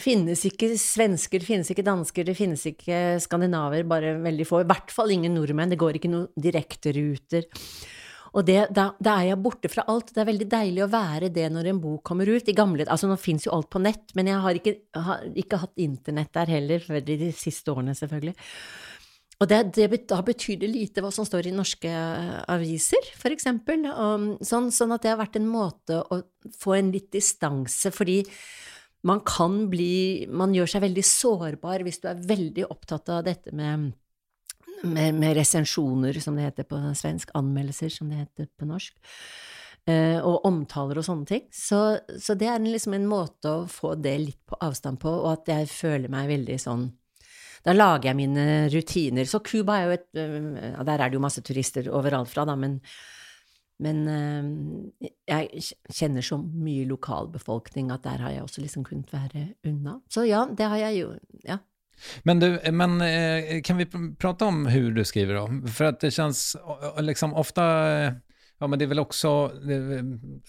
finnes 0.00 0.40
ikke 0.48 0.72
svensker, 0.80 1.38
det 1.38 1.46
finnes 1.46 1.68
ikke 1.70 1.84
dansker, 1.86 2.26
det 2.26 2.36
finnes 2.38 2.64
ikke 2.66 3.20
skandinaver, 3.22 3.84
bare 3.86 4.16
veldig 4.24 4.46
få. 4.48 4.62
I 4.64 4.70
hvert 4.70 4.90
fall 4.94 5.12
ingen 5.14 5.36
nordmenn, 5.36 5.70
det 5.70 5.78
går 5.78 6.00
ikke 6.00 6.10
noen 6.10 6.26
direkteruter. 6.40 7.46
Og 8.34 8.42
det, 8.46 8.58
da, 8.74 8.88
da 8.98 9.18
er 9.20 9.28
jeg 9.30 9.42
borte 9.44 9.70
fra 9.70 9.84
alt. 9.90 10.10
Det 10.14 10.22
er 10.22 10.28
veldig 10.28 10.48
deilig 10.50 10.82
å 10.84 10.90
være 10.90 11.30
det 11.34 11.46
når 11.54 11.70
en 11.70 11.82
bok 11.82 12.02
kommer 12.06 12.30
ut. 12.30 12.48
I 12.50 12.56
gamle, 12.56 12.86
altså 12.90 13.10
Nå 13.10 13.18
fins 13.20 13.46
jo 13.46 13.54
alt 13.54 13.70
på 13.70 13.82
nett, 13.82 14.10
men 14.18 14.30
jeg 14.30 14.42
har 14.42 14.58
ikke, 14.58 14.74
har 15.06 15.28
ikke 15.44 15.60
hatt 15.62 15.84
internett 15.84 16.32
der 16.34 16.50
heller, 16.56 16.82
før 16.82 17.04
de 17.06 17.30
siste 17.36 17.70
årene, 17.70 17.94
selvfølgelig. 17.94 18.34
Og 19.42 19.50
det, 19.50 19.60
det, 19.76 19.88
da 20.10 20.20
betyr 20.24 20.60
det 20.62 20.70
lite 20.70 21.02
hva 21.02 21.10
som 21.14 21.26
står 21.26 21.50
i 21.50 21.54
norske 21.54 21.90
eh, 21.90 22.36
aviser, 22.54 23.10
for 23.18 23.34
eksempel. 23.34 23.86
Sånn, 24.46 24.70
sånn 24.74 24.94
at 24.94 25.04
det 25.04 25.12
har 25.12 25.20
vært 25.20 25.38
en 25.40 25.50
måte 25.50 26.00
å 26.02 26.22
få 26.58 26.78
en 26.78 26.92
litt 26.94 27.10
distanse, 27.14 27.94
fordi 27.94 28.22
man 29.04 29.20
kan 29.20 29.66
bli 29.68 30.24
Man 30.32 30.54
gjør 30.56 30.70
seg 30.70 30.84
veldig 30.86 31.02
sårbar 31.04 31.82
hvis 31.84 32.00
du 32.00 32.06
er 32.08 32.22
veldig 32.24 32.64
opptatt 32.72 33.10
av 33.12 33.26
dette 33.26 33.52
med 33.52 33.90
med, 34.84 35.14
med 35.18 35.36
resensjoner, 35.38 36.16
som 36.20 36.36
det 36.36 36.46
heter 36.50 36.66
på 36.68 36.78
svensk, 36.98 37.30
anmeldelser, 37.34 37.90
som 37.92 38.08
det 38.12 38.22
heter 38.24 38.48
på 38.58 38.68
norsk, 38.68 38.94
eh, 39.90 40.18
og 40.20 40.44
omtaler 40.48 41.00
og 41.00 41.06
sånne 41.06 41.26
ting. 41.28 41.46
Så, 41.52 41.80
så 42.20 42.36
det 42.38 42.48
er 42.50 42.56
en- 42.60 42.70
liksom 42.72 42.94
en 42.96 43.08
måte 43.10 43.50
å 43.50 43.64
få 43.70 43.94
det 44.00 44.18
litt 44.20 44.40
på 44.46 44.58
avstand 44.60 45.00
på, 45.02 45.08
og 45.24 45.32
at 45.32 45.50
jeg 45.54 45.68
føler 45.72 46.08
meg 46.12 46.28
veldig 46.28 46.60
sånn 46.60 46.92
Da 47.64 47.72
lager 47.72 48.10
jeg 48.10 48.16
mine 48.18 48.42
rutiner. 48.68 49.24
Så 49.24 49.38
Cuba 49.40 49.78
er 49.78 49.84
jo 49.86 49.92
et 49.96 50.08
eh, 50.20 50.72
ja, 50.74 50.82
Der 50.84 51.00
er 51.00 51.08
det 51.08 51.14
jo 51.16 51.22
masse 51.24 51.40
turister 51.40 51.86
overalt 51.88 52.28
fra, 52.28 52.44
da, 52.44 52.54
men 52.56 52.80
men 53.82 54.04
eh, 54.06 55.08
jeg 55.26 55.64
kjenner 55.90 56.22
så 56.22 56.36
mye 56.38 56.84
lokalbefolkning 56.86 57.88
at 57.90 58.04
der 58.04 58.20
har 58.22 58.30
jeg 58.30 58.44
også 58.44 58.62
liksom 58.62 58.84
kunnet 58.86 59.10
være 59.10 59.48
unna. 59.66 59.96
Så 60.08 60.22
ja, 60.28 60.44
det 60.46 60.68
har 60.70 60.76
jeg 60.78 61.00
jo, 61.00 61.08
ja. 61.42 61.56
Men 62.22 62.40
du, 62.40 62.60
men 62.72 63.00
eh, 63.00 63.62
kan 63.62 63.76
vi 63.76 63.86
prate 63.86 64.14
prata 64.18 64.44
om 64.44 64.66
hur 64.66 64.92
du 64.92 65.04
skriver 65.04 65.34
då? 65.34 65.68
För 65.68 65.84
att 65.84 66.00
det 66.00 66.10
känns 66.10 66.56
eh, 66.96 67.02
liksom 67.02 67.34
ofta, 67.34 67.92
eh, 67.92 68.12
ja 68.58 68.66
men 68.66 68.78
det 68.78 68.84
är 68.84 68.86
väl 68.86 68.98
också, 68.98 69.28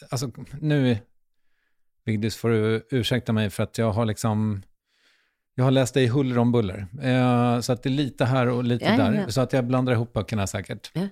altså 0.10 0.26
alltså 0.26 0.32
nu, 0.62 0.98
Vigdis 2.06 2.36
får 2.36 2.50
du 2.50 2.88
ursäkta 2.92 3.34
mig 3.34 3.50
för 3.50 3.64
att 3.64 3.78
jag 3.78 3.92
har 3.92 4.06
liksom, 4.06 4.64
jag 5.56 5.64
har 5.64 5.72
läst 5.72 5.94
dig 5.94 6.08
huller 6.08 6.38
om 6.38 6.52
buller. 6.52 6.88
Eh, 7.02 7.60
så 7.60 7.74
att 7.74 7.84
det 7.84 7.90
är 7.90 7.92
lite 7.92 8.26
här 8.26 8.48
och 8.48 8.64
lite 8.64 8.86
Ja, 8.86 8.98
där, 8.98 9.14
ja. 9.14 9.30
så 9.30 9.42
att 9.42 9.54
jag 9.54 9.68
blandar 9.68 9.94
ihop 9.94 10.14
böckerna 10.14 10.48
säkert. 10.48 10.92
Ja. 10.94 11.08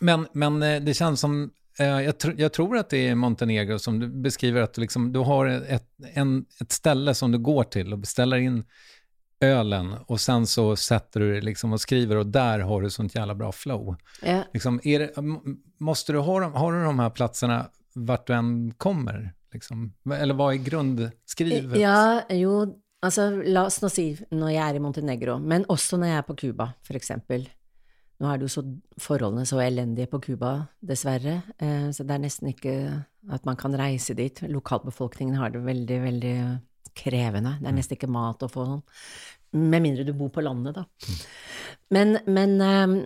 Men, 0.00 0.26
men 0.32 0.62
eh, 0.62 0.82
det 0.82 0.94
känns 0.94 1.20
som, 1.20 1.50
jeg 1.78 2.04
jag, 2.04 2.14
tr- 2.14 2.34
jag 2.36 2.52
tror 2.52 2.76
att 2.78 2.90
det 2.90 3.08
är 3.08 3.14
Montenegro 3.14 3.78
som 3.78 3.98
du 3.98 4.08
beskriver 4.08 4.62
att 4.62 4.74
du, 4.74 4.80
liksom, 4.80 5.12
du 5.12 5.18
har 5.18 5.46
ett, 5.46 5.88
en, 6.14 6.44
ett 6.60 6.72
ställe 6.72 7.14
som 7.14 7.32
du 7.32 7.38
går 7.38 7.64
till 7.64 7.92
och 7.92 7.98
beställer 7.98 8.36
in 8.36 8.64
ölen 9.40 9.94
och 10.06 10.20
sen 10.20 10.46
så 10.46 10.76
sätter 10.76 11.20
du 11.20 11.32
dig 11.32 11.40
liksom 11.40 11.72
och 11.72 11.80
skriver 11.80 12.16
och 12.16 12.26
där 12.26 12.58
har 12.58 12.82
du 12.82 12.90
sånt 12.90 13.14
jävla 13.14 13.34
bra 13.34 13.52
flow. 13.52 13.96
Yeah. 14.22 14.44
Liksom, 14.52 14.80
är 14.84 14.98
det, 14.98 15.12
måste 15.78 16.12
du 16.12 16.18
ha, 16.18 16.48
har 16.48 16.72
du 16.72 16.84
de 16.84 16.98
här 16.98 17.10
platserna 17.10 17.70
vart 17.94 18.26
du 18.26 18.34
än 18.34 18.74
kommer? 18.76 19.34
Liksom? 19.52 19.92
Eller 20.14 20.34
vad 20.34 20.54
är 20.54 20.58
grundskrivet? 20.58 21.80
Ja, 21.80 22.22
jo, 22.28 22.82
altså 23.02 23.30
la 23.30 23.64
oss 23.66 23.80
nå 23.82 23.90
si 23.90 24.12
når 24.30 24.52
jeg 24.54 24.62
er 24.66 24.78
i 24.78 24.82
Montenegro, 24.82 25.38
men 25.38 25.66
også 25.68 25.98
når 25.98 26.12
jeg 26.12 26.20
er 26.20 26.28
på 26.28 26.36
Cuba, 26.44 26.68
for 26.86 26.98
eksempel. 26.98 27.48
Nå 28.20 28.28
er 28.28 28.38
det 28.38 28.46
jo 28.46 28.52
så 28.52 28.64
forholdene 29.00 29.46
så 29.48 29.60
elendige 29.64 30.10
på 30.12 30.20
Cuba, 30.20 30.52
dessverre, 30.84 31.40
eh, 31.58 31.88
så 31.96 32.04
det 32.04 32.16
er 32.16 32.24
nesten 32.26 32.52
ikke 32.52 32.74
at 33.32 33.46
man 33.48 33.56
kan 33.60 33.74
reise 33.76 34.14
dit. 34.14 34.42
Lokalbefolkningen 34.48 35.38
har 35.40 35.52
det 35.54 35.64
veldig, 35.64 36.00
veldig 36.04 36.36
krevende. 36.96 37.56
Det 37.60 37.70
er 37.70 37.76
nesten 37.76 37.98
ikke 37.98 38.10
mat 38.10 38.42
å 38.44 38.50
få 38.50 38.66
sånn. 38.68 38.84
Med 39.60 39.82
mindre 39.82 40.06
du 40.06 40.12
bor 40.14 40.30
på 40.34 40.44
landet, 40.44 40.78
da. 40.78 41.16
Men, 41.90 42.20
men 42.30 42.60
eh, 42.62 43.00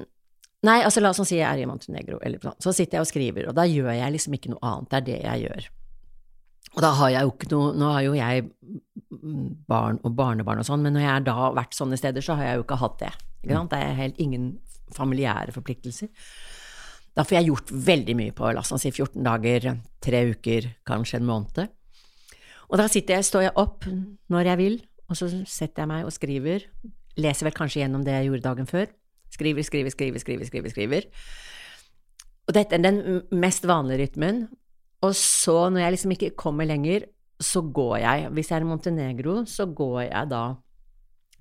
Nei, 0.64 0.78
altså 0.80 1.02
la 1.02 1.10
oss 1.12 1.20
si 1.28 1.36
jeg 1.36 1.44
er 1.44 1.60
i 1.60 1.66
Montenegro, 1.68 2.16
eller 2.24 2.40
sånn. 2.40 2.56
Så 2.64 2.72
sitter 2.72 2.96
jeg 2.96 3.04
og 3.04 3.08
skriver, 3.10 3.48
og 3.50 3.56
da 3.56 3.66
gjør 3.68 3.90
jeg 3.92 4.14
liksom 4.14 4.36
ikke 4.38 4.54
noe 4.54 4.64
annet. 4.64 4.88
Det 4.88 4.96
er 4.96 5.06
det 5.08 5.18
jeg 5.20 5.42
gjør. 5.42 5.66
Og 6.74 6.80
da 6.82 6.90
har 6.98 7.12
jeg 7.12 7.26
jo 7.26 7.32
ikke 7.34 7.50
noe 7.52 7.74
Nå 7.78 7.90
har 7.92 8.02
jo 8.06 8.14
jeg 8.16 8.46
barn 9.68 10.00
og 10.02 10.16
barnebarn 10.16 10.62
og 10.62 10.66
sånn, 10.66 10.82
men 10.84 10.96
når 10.96 11.04
jeg 11.04 11.26
da 11.28 11.36
har 11.38 11.56
vært 11.58 11.76
sånne 11.76 11.98
steder, 12.00 12.24
så 12.24 12.36
har 12.38 12.48
jeg 12.48 12.58
jo 12.58 12.64
ikke 12.64 12.80
hatt 12.80 12.98
det. 13.02 13.12
Ikke 13.44 13.58
sant? 13.58 13.74
Det 13.74 13.80
er 13.80 14.00
helt 14.00 14.20
ingen 14.24 14.48
familiære 14.94 15.54
forpliktelser. 15.54 16.10
Da 17.14 17.22
får 17.22 17.38
jeg 17.38 17.50
gjort 17.52 17.70
veldig 17.92 18.16
mye 18.18 18.34
på, 18.34 18.50
la 18.50 18.64
oss 18.64 18.72
si 18.82 18.90
14 18.90 19.22
dager, 19.22 19.68
tre 20.02 20.24
uker, 20.32 20.72
kanskje 20.88 21.20
en 21.20 21.28
måned. 21.28 21.74
Og 22.70 22.80
da 22.80 22.88
sitter 22.90 23.18
jeg, 23.18 23.28
står 23.28 23.48
jeg 23.48 23.56
opp 23.60 23.86
når 24.32 24.50
jeg 24.50 24.60
vil, 24.60 24.76
og 25.10 25.18
så 25.18 25.28
setter 25.30 25.84
jeg 25.84 25.90
meg 25.90 26.06
og 26.08 26.14
skriver. 26.14 26.68
Leser 27.20 27.48
vel 27.48 27.56
kanskje 27.56 27.82
gjennom 27.82 28.04
det 28.06 28.14
jeg 28.16 28.30
gjorde 28.30 28.46
dagen 28.46 28.70
før. 28.70 28.86
Skriver, 29.34 29.66
skriver, 29.66 29.92
skriver, 29.92 30.22
skriver, 30.22 30.48
skriver. 30.48 30.72
skriver. 30.72 31.08
Og 32.48 32.54
dette 32.56 32.76
er 32.76 32.84
den 32.84 33.22
mest 33.32 33.66
vanlige 33.68 34.04
rytmen. 34.04 34.46
Og 35.04 35.14
så, 35.18 35.68
når 35.70 35.84
jeg 35.84 35.94
liksom 35.94 36.14
ikke 36.14 36.34
kommer 36.38 36.64
lenger, 36.68 37.08
så 37.40 37.60
går 37.60 37.96
jeg. 37.96 38.28
Hvis 38.32 38.50
jeg 38.50 38.56
er 38.56 38.64
i 38.64 38.68
Montenegro, 38.68 39.44
så 39.44 39.66
går 39.66 40.00
jeg 40.00 40.30
da 40.30 40.44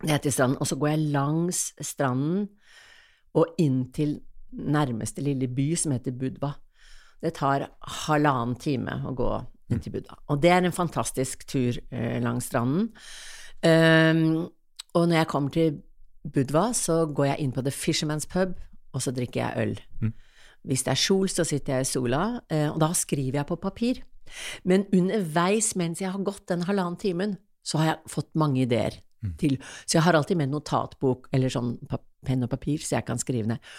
ned 0.04 0.20
til 0.20 0.34
stranden, 0.36 0.58
og 0.60 0.68
så 0.68 0.76
går 0.76 0.88
jeg 0.88 1.00
langs 1.14 1.60
stranden 1.82 2.48
og 3.34 3.56
inn 3.62 3.86
til 3.96 4.20
nærmeste 4.52 5.24
lille 5.24 5.48
by, 5.48 5.74
som 5.80 5.94
heter 5.96 6.16
Budva. 6.18 6.52
Det 7.24 7.34
tar 7.38 7.70
halvannen 8.06 8.58
time 8.60 9.00
å 9.08 9.14
gå 9.16 9.30
inn 9.74 9.84
til 9.84 9.96
Budva. 9.96 10.20
Og 10.32 10.42
det 10.44 10.52
er 10.54 10.64
en 10.64 10.76
fantastisk 10.76 11.48
tur 11.50 11.80
eh, 11.92 12.20
langs 12.24 12.50
stranden. 12.52 12.92
Um, 13.64 14.50
og 14.94 15.08
når 15.08 15.16
jeg 15.22 15.30
kommer 15.32 15.54
til 15.54 15.82
Budva, 16.24 16.72
så 16.74 17.06
går 17.08 17.32
jeg 17.32 17.44
inn 17.44 17.54
på 17.56 17.64
The 17.66 17.74
Fisherman's 17.74 18.28
Pub, 18.30 18.56
og 18.94 19.02
så 19.02 19.12
drikker 19.16 19.42
jeg 19.42 19.68
øl. 19.68 20.12
Hvis 20.64 20.86
det 20.86 20.94
er 20.94 21.00
sol, 21.00 21.30
så 21.30 21.44
sitter 21.44 21.74
jeg 21.80 21.88
i 21.88 21.92
sola, 21.92 22.24
eh, 22.52 22.70
og 22.72 22.80
da 22.80 22.94
skriver 22.96 23.42
jeg 23.42 23.50
på 23.50 23.60
papir. 23.60 24.04
Men 24.64 24.86
underveis, 24.96 25.74
mens 25.76 26.02
jeg 26.02 26.12
har 26.12 26.24
gått 26.24 26.48
den 26.50 26.64
halvannen 26.68 27.00
timen, 27.00 27.38
så 27.64 27.80
har 27.82 27.90
jeg 27.90 28.14
fått 28.14 28.32
mange 28.40 28.64
ideer. 28.64 29.00
Til. 29.40 29.58
Så 29.86 29.98
jeg 29.98 30.06
har 30.08 30.18
alltid 30.18 30.40
med 30.40 30.52
notatbok 30.52 31.30
eller 31.34 31.54
sånn 31.54 31.76
penn 32.24 32.46
og 32.46 32.52
papir, 32.52 32.82
så 32.84 32.98
jeg 32.98 33.08
kan 33.08 33.20
skrive 33.22 33.50
ned. 33.52 33.72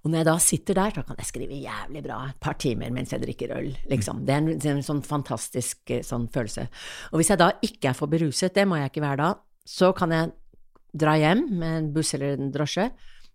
Og 0.00 0.10
når 0.10 0.22
jeg 0.22 0.28
da 0.30 0.36
sitter 0.40 0.78
der, 0.78 0.94
så 0.96 1.04
kan 1.04 1.18
jeg 1.20 1.28
skrive 1.28 1.60
jævlig 1.60 2.02
bra 2.06 2.22
et 2.30 2.40
par 2.40 2.56
timer 2.60 2.92
mens 2.94 3.12
jeg 3.12 3.20
drikker 3.24 3.52
øl, 3.58 3.70
liksom. 3.90 4.24
Det 4.24 4.34
er 4.34 4.40
en, 4.40 4.50
det 4.56 4.70
er 4.70 4.78
en 4.78 4.86
sånn 4.86 5.02
fantastisk 5.04 5.92
eh, 5.92 6.04
sånn 6.06 6.28
følelse. 6.32 6.66
Og 7.12 7.20
hvis 7.20 7.32
jeg 7.34 7.40
da 7.42 7.50
ikke 7.66 7.92
er 7.92 7.98
for 7.98 8.12
beruset, 8.12 8.54
det 8.56 8.64
må 8.68 8.80
jeg 8.80 8.92
ikke 8.92 9.04
være 9.04 9.20
da, 9.20 9.30
så 9.68 9.92
kan 9.96 10.14
jeg 10.16 10.32
dra 11.00 11.16
hjem 11.20 11.44
med 11.60 11.76
en 11.76 11.90
buss 11.94 12.14
eller 12.16 12.38
en 12.38 12.52
drosje, 12.54 12.88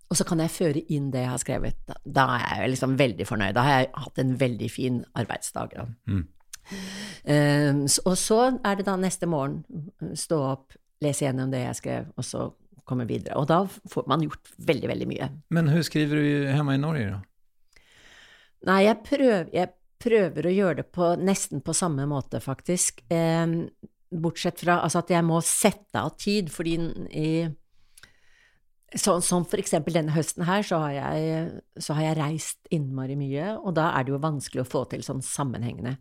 og 0.10 0.18
så 0.20 0.26
kan 0.28 0.42
jeg 0.44 0.54
føre 0.54 0.82
inn 0.94 1.10
det 1.14 1.24
jeg 1.24 1.32
har 1.32 1.42
skrevet. 1.42 1.78
Da, 1.90 1.98
da 2.06 2.26
er 2.38 2.64
jeg 2.64 2.74
liksom 2.76 2.98
veldig 3.00 3.26
fornøyd. 3.26 3.56
Da 3.58 3.64
har 3.66 3.80
jeg 3.80 3.92
hatt 4.04 4.22
en 4.22 4.34
veldig 4.42 4.70
fin 4.70 5.00
arbeidsdag. 5.18 5.74
Da. 5.80 5.86
Um, 7.26 7.82
og 8.06 8.16
så 8.22 8.40
er 8.54 8.78
det 8.78 8.86
da 8.86 8.96
neste 9.02 9.30
morgen 9.30 9.64
stå 10.18 10.42
opp, 10.52 10.78
lese 11.06 11.28
gjennom 11.28 11.54
det 11.54 11.64
jeg 11.64 11.80
skrev, 11.80 12.12
og 12.18 12.28
så 12.28 12.50
komme 12.86 13.08
videre. 13.10 13.38
Og 13.40 13.48
da 13.50 13.64
får 13.66 14.06
man 14.10 14.26
gjort 14.26 14.52
veldig, 14.68 14.92
veldig 14.92 15.08
mye. 15.10 15.32
Men 15.56 15.72
hvordan 15.72 15.88
skriver 15.88 16.22
du 16.22 16.28
hjemme 16.52 16.78
i 16.78 16.82
Norge 16.82 17.08
da? 17.16 17.24
Nei, 18.66 18.80
jeg 18.88 19.02
prøver, 19.06 19.50
jeg 19.54 19.74
prøver 20.02 20.48
å 20.48 20.54
gjøre 20.54 20.80
det 20.82 20.88
på 20.94 21.12
nesten 21.22 21.62
på 21.66 21.74
samme 21.78 22.08
måte, 22.10 22.42
faktisk. 22.42 23.04
Eh, 23.14 23.46
bortsett 24.16 24.64
fra 24.64 24.80
altså 24.86 25.04
at 25.04 25.14
jeg 25.14 25.26
må 25.28 25.42
sette 25.46 26.02
av 26.02 26.16
tid, 26.22 26.52
fordi 26.54 26.80
i 27.12 27.30
så, 28.96 29.18
Som 29.20 29.44
for 29.44 29.60
eksempel 29.60 29.98
denne 29.98 30.14
høsten 30.16 30.46
her, 30.48 30.62
så 30.64 30.78
har, 30.80 30.92
jeg, 30.96 31.48
så 31.84 31.98
har 31.98 32.06
jeg 32.06 32.18
reist 32.20 32.70
innmari 32.72 33.18
mye, 33.20 33.58
og 33.58 33.74
da 33.76 33.90
er 33.92 34.06
det 34.06 34.14
jo 34.14 34.22
vanskelig 34.24 34.62
å 34.64 34.70
få 34.70 34.86
til 34.88 35.04
sånn 35.04 35.20
sammenhengende. 35.26 35.98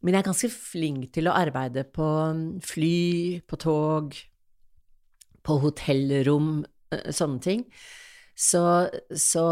Men 0.00 0.14
jeg 0.14 0.22
er 0.22 0.28
ganske 0.30 0.50
flink 0.52 1.10
til 1.14 1.28
å 1.28 1.36
arbeide 1.36 1.84
på 1.92 2.08
fly, 2.64 3.40
på 3.44 3.58
tog, 3.60 4.14
på 5.44 5.56
hotellrom, 5.64 6.62
sånne 6.90 7.42
ting. 7.44 7.66
Så, 8.40 8.62
så 9.12 9.44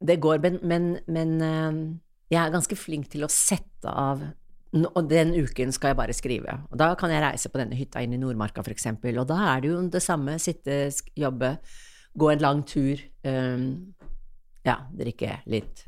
det 0.00 0.16
går, 0.24 0.40
men, 0.40 0.56
men, 0.64 0.96
jeg 2.32 2.40
er 2.40 2.54
ganske 2.54 2.78
flink 2.78 3.10
til 3.12 3.26
å 3.26 3.32
sette 3.32 3.92
av 3.92 4.24
og 4.74 5.04
den 5.06 5.30
uken 5.38 5.70
skal 5.70 5.92
jeg 5.92 5.98
bare 6.00 6.14
skrive. 6.16 6.56
Og 6.72 6.78
da 6.80 6.88
kan 6.98 7.12
jeg 7.12 7.22
reise 7.22 7.50
på 7.50 7.60
denne 7.60 7.76
hytta 7.78 8.00
inn 8.02 8.16
i 8.16 8.18
Nordmarka, 8.18 8.64
eksempel. 8.74 9.20
Og 9.22 9.28
da 9.30 9.36
er 9.52 9.60
det 9.62 9.70
jo 9.70 9.82
det 9.86 10.02
samme. 10.02 10.34
Sitte, 10.42 10.88
jobbe, 11.14 11.52
gå 12.18 12.30
en 12.32 12.42
lang 12.42 12.64
tur. 12.66 12.98
eh, 13.22 13.68
ja, 14.64 14.76
drikke 14.96 15.38
litt, 15.46 15.84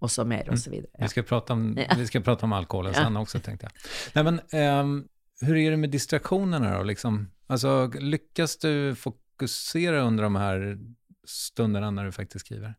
og 0.00 0.10
så 0.10 0.24
mer, 0.26 0.48
og 0.50 0.58
så 0.58 0.70
videre. 0.70 0.90
Vi 0.98 1.08
Ja. 1.16 1.22
prate 1.22 1.52
om, 1.52 1.74
vi 1.74 2.06
skal 2.06 2.22
prate 2.26 2.44
om 2.46 2.52
alkoholen 2.52 2.92
Ja. 2.94 3.04
sen 3.04 3.16
også, 3.16 3.40
tenkte 3.42 3.68
jeg. 3.68 3.72
Nei, 4.14 4.22
men, 4.24 4.40
um, 4.80 5.08
hur 5.40 5.56
är 5.56 5.70
det 5.70 5.76
med 5.76 5.90
distraktionerna 5.90 6.78
då? 6.78 6.82
Liksom? 6.82 7.30
Alltså, 7.46 7.90
lyckas 8.00 8.56
du 8.56 8.94
fokusere 8.94 10.00
under 10.00 10.24
de 10.24 10.36
her 10.36 10.78
stundene 11.26 11.90
når 11.90 12.04
du 12.04 12.12
faktisk 12.12 12.46
skriver? 12.46 12.74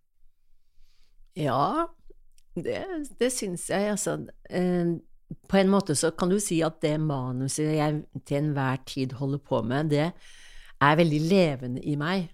Ja, 1.35 1.87
det, 2.55 2.83
det 3.19 3.31
syns 3.33 3.69
jeg, 3.69 3.89
altså. 3.91 4.27
Eh, 4.49 4.95
på 5.49 5.57
en 5.57 5.69
måte 5.73 5.95
så 5.97 6.11
kan 6.15 6.29
du 6.31 6.37
si 6.39 6.61
at 6.63 6.79
det 6.81 6.99
manuset 7.01 7.73
jeg 7.75 8.03
til 8.25 8.37
enhver 8.43 8.77
tid 8.85 9.15
holder 9.19 9.41
på 9.43 9.61
med, 9.65 9.89
det 9.89 10.11
er 10.81 10.95
veldig 10.99 11.19
levende 11.29 11.81
i 11.83 11.95
meg. 11.99 12.29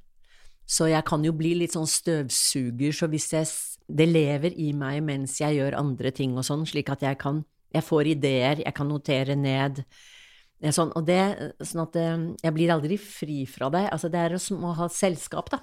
Så 0.66 0.88
jeg 0.92 1.04
kan 1.08 1.24
jo 1.26 1.34
bli 1.36 1.54
litt 1.60 1.76
sånn 1.76 1.90
støvsuger, 1.90 2.96
så 2.96 3.10
hvis 3.12 3.32
jeg 3.34 3.48
Det 3.92 4.08
lever 4.08 4.54
i 4.56 4.72
meg 4.72 5.02
mens 5.04 5.42
jeg 5.42 5.58
gjør 5.58 5.76
andre 5.76 6.12
ting 6.16 6.38
og 6.38 6.46
sånn, 6.48 6.64
slik 6.66 6.90
at 6.90 7.02
jeg 7.02 7.18
kan 7.20 7.44
Jeg 7.74 7.84
får 7.84 8.08
ideer, 8.08 8.62
jeg 8.64 8.74
kan 8.76 8.88
notere 8.88 9.36
ned. 9.36 9.84
Eh, 10.62 10.72
Sånn, 10.72 10.92
og 10.96 11.06
det, 11.08 11.54
sånn 11.64 11.86
at 11.86 11.96
eh, 11.96 12.26
jeg 12.44 12.54
blir 12.54 12.72
aldri 12.72 12.98
fri 13.00 13.46
fra 13.48 13.70
det. 13.72 13.86
Altså, 13.92 14.10
det 14.12 14.20
er 14.20 14.38
som 14.38 14.64
å 14.64 14.74
ha 14.76 14.90
selskap, 14.92 15.50
da. 15.50 15.62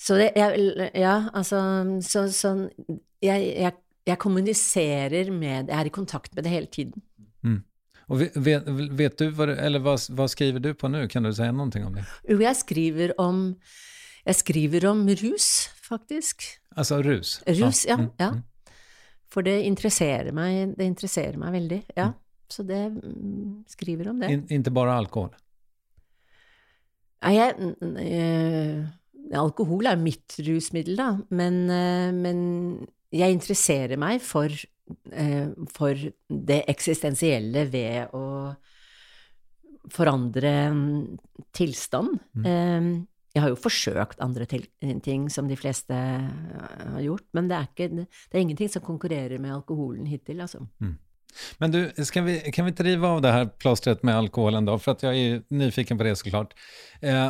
Så 0.00 0.16
det, 0.16 0.30
jeg, 0.36 0.90
ja, 0.96 1.16
altså, 1.36 1.60
så, 2.04 2.24
sånn, 2.32 2.64
jeg, 3.20 3.50
jeg, 3.60 3.74
jeg 4.08 4.20
kommuniserer 4.22 5.28
med, 5.34 5.68
jeg 5.68 5.76
er 5.76 5.90
i 5.90 5.92
kontakt 5.92 6.32
med 6.36 6.46
det 6.46 6.54
hele 6.54 6.70
tiden. 6.72 7.04
Mm. 7.44 7.58
vet, 8.08 8.38
vet, 8.40 8.70
vet 8.96 9.20
du, 9.20 9.26
eller 9.52 9.84
hva, 9.84 9.98
hva 10.16 10.28
skriver 10.32 10.64
du 10.64 10.72
på 10.72 10.88
nå? 10.88 11.04
Kan 11.12 11.28
du 11.28 11.32
si 11.36 11.44
noe 11.52 11.68
om 11.68 11.98
det? 11.98 12.06
Jo, 12.24 12.38
jeg 12.40 12.60
skriver 12.62 13.12
om, 13.20 13.42
jeg 14.30 14.38
skriver 14.38 14.86
om 14.90 15.02
rus, 15.20 15.48
faktisk. 15.82 16.46
Altså 16.78 17.00
rus? 17.02 17.38
Rus, 17.48 17.84
ja, 17.88 17.96
mm, 17.98 18.08
ja. 18.20 18.30
mm. 18.36 18.76
For 19.30 19.46
det 19.46 19.60
interesserer 19.66 20.32
meg, 20.34 20.72
det 20.78 20.86
interesserer 20.90 21.38
meg 21.38 21.54
veldig, 21.54 21.80
ja. 21.98 22.12
Så 22.50 22.64
det 22.66 22.80
mm, 22.94 23.60
skriver 23.70 24.10
om 24.10 24.22
det. 24.22 24.30
In, 24.34 24.40
inte 24.58 24.72
bare 24.74 24.96
alkohol? 24.98 25.30
Nei, 27.22 27.34
jeg, 27.36 27.54
n- 27.60 28.00
eh, 28.00 29.36
alkohol 29.38 29.86
er 29.90 30.00
mitt 30.00 30.38
rusmiddel, 30.46 30.96
da, 30.98 31.10
men, 31.36 31.60
eh, 31.70 32.08
men 32.16 32.40
jeg 33.14 33.36
interesserer 33.36 34.00
meg 34.00 34.22
for, 34.24 34.50
eh, 35.12 35.52
for 35.74 36.06
det 36.50 36.62
eksistensielle 36.72 37.66
ved 37.70 38.14
å 38.16 38.24
forandre 39.90 40.54
mm, 40.74 41.18
tilstand. 41.56 42.18
Eh, 42.42 42.90
Jeg 43.34 43.44
har 43.44 43.52
jo 43.52 43.58
forsøkt 43.60 44.22
andre 44.24 44.46
ting 44.48 45.28
som 45.30 45.46
de 45.50 45.58
fleste 45.58 45.94
eh, 45.94 46.88
har 46.96 47.04
gjort, 47.04 47.28
men 47.36 47.50
det 47.50 47.58
er, 47.58 47.68
ikke, 47.70 47.88
det 48.02 48.34
er 48.34 48.42
ingenting 48.42 48.72
som 48.72 48.82
konkurrerer 48.82 49.38
med 49.42 49.54
alkoholen 49.54 50.08
hittil, 50.10 50.42
altså. 50.42 50.64
Men 51.62 51.70
du, 51.70 51.78
vi, 52.26 52.40
kan 52.50 52.66
vi 52.66 52.72
riva 52.72 53.12
av 53.14 53.22
det 53.22 53.32
her 53.32 53.46
plåstret 53.62 54.02
med 54.02 54.16
alkoholen 54.18 54.66
da? 54.66 54.74
For 54.82 54.98
jeg 55.06 55.28
er 55.28 55.44
nyfiken 55.54 55.98
på 55.98 56.08
det 56.08 56.16
såklart. 56.18 56.56
Eh, 57.00 57.28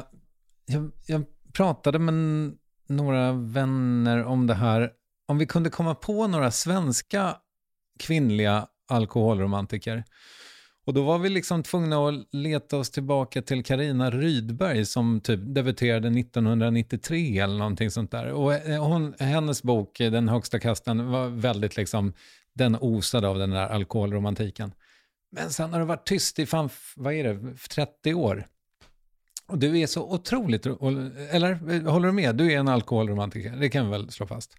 jeg, 0.71 0.87
jeg 1.11 1.27
pratet 1.57 2.01
med 2.01 2.57
noen 2.91 3.45
venner 3.53 4.25
om 4.25 4.47
det 4.49 4.57
her. 4.61 4.89
Om 5.29 5.39
vi 5.39 5.49
kunne 5.51 5.73
komme 5.75 5.95
på 6.01 6.17
noen 6.27 6.51
svenske 6.55 7.27
kvinnelige 8.01 8.57
alkoholromantiker. 8.91 10.03
Och 10.87 10.95
då 10.95 11.03
var 11.03 11.19
vi 11.19 11.29
liksom 11.29 11.63
tvungna 11.63 12.09
att 12.09 12.15
leta 12.33 12.77
oss 12.77 12.91
tillbaka 12.91 13.43
till 13.43 13.65
Karina 13.65 14.11
Rydberg 14.11 14.87
som 14.87 15.21
typ 15.21 15.41
debuterade 15.43 16.09
1993 16.09 17.39
eller 17.39 17.59
någonting 17.59 17.91
sånt 17.91 18.11
där. 18.11 18.33
Och 18.33 18.55
eh, 18.55 18.85
hon, 18.85 19.15
hennes 19.19 19.63
bok 19.63 20.01
eh, 20.01 20.13
Den 20.13 20.29
högsta 20.29 20.59
kasten 20.59 21.11
var 21.11 21.29
väldigt 21.29 21.77
liksom, 21.77 22.13
den 22.55 22.77
osade 22.81 23.29
av 23.29 23.39
den 23.39 23.51
där 23.51 23.69
alkoholromantiken. 23.69 24.73
Men 25.33 25.51
sen 25.51 25.73
har 25.73 25.81
det 25.81 25.87
varit 25.87 26.07
tyst 26.07 26.39
i 26.39 26.47
fan, 26.47 26.71
vad 26.97 27.15
är 27.15 27.25
det, 27.25 27.57
30 27.71 28.15
år. 28.15 28.47
Och 29.47 29.59
du 29.59 29.79
är 29.79 29.87
så 29.87 30.13
otroligt, 30.13 30.67
eller 31.31 31.51
eh, 31.73 31.93
håller 31.93 32.07
du 32.07 32.13
med? 32.13 32.37
Du 32.37 32.53
är 32.53 32.59
en 32.59 32.69
alkoholromantiker, 32.69 33.57
det 33.57 33.69
kan 33.69 33.85
vi 33.85 33.91
väl 33.91 34.11
slå 34.11 34.27
fast? 34.27 34.57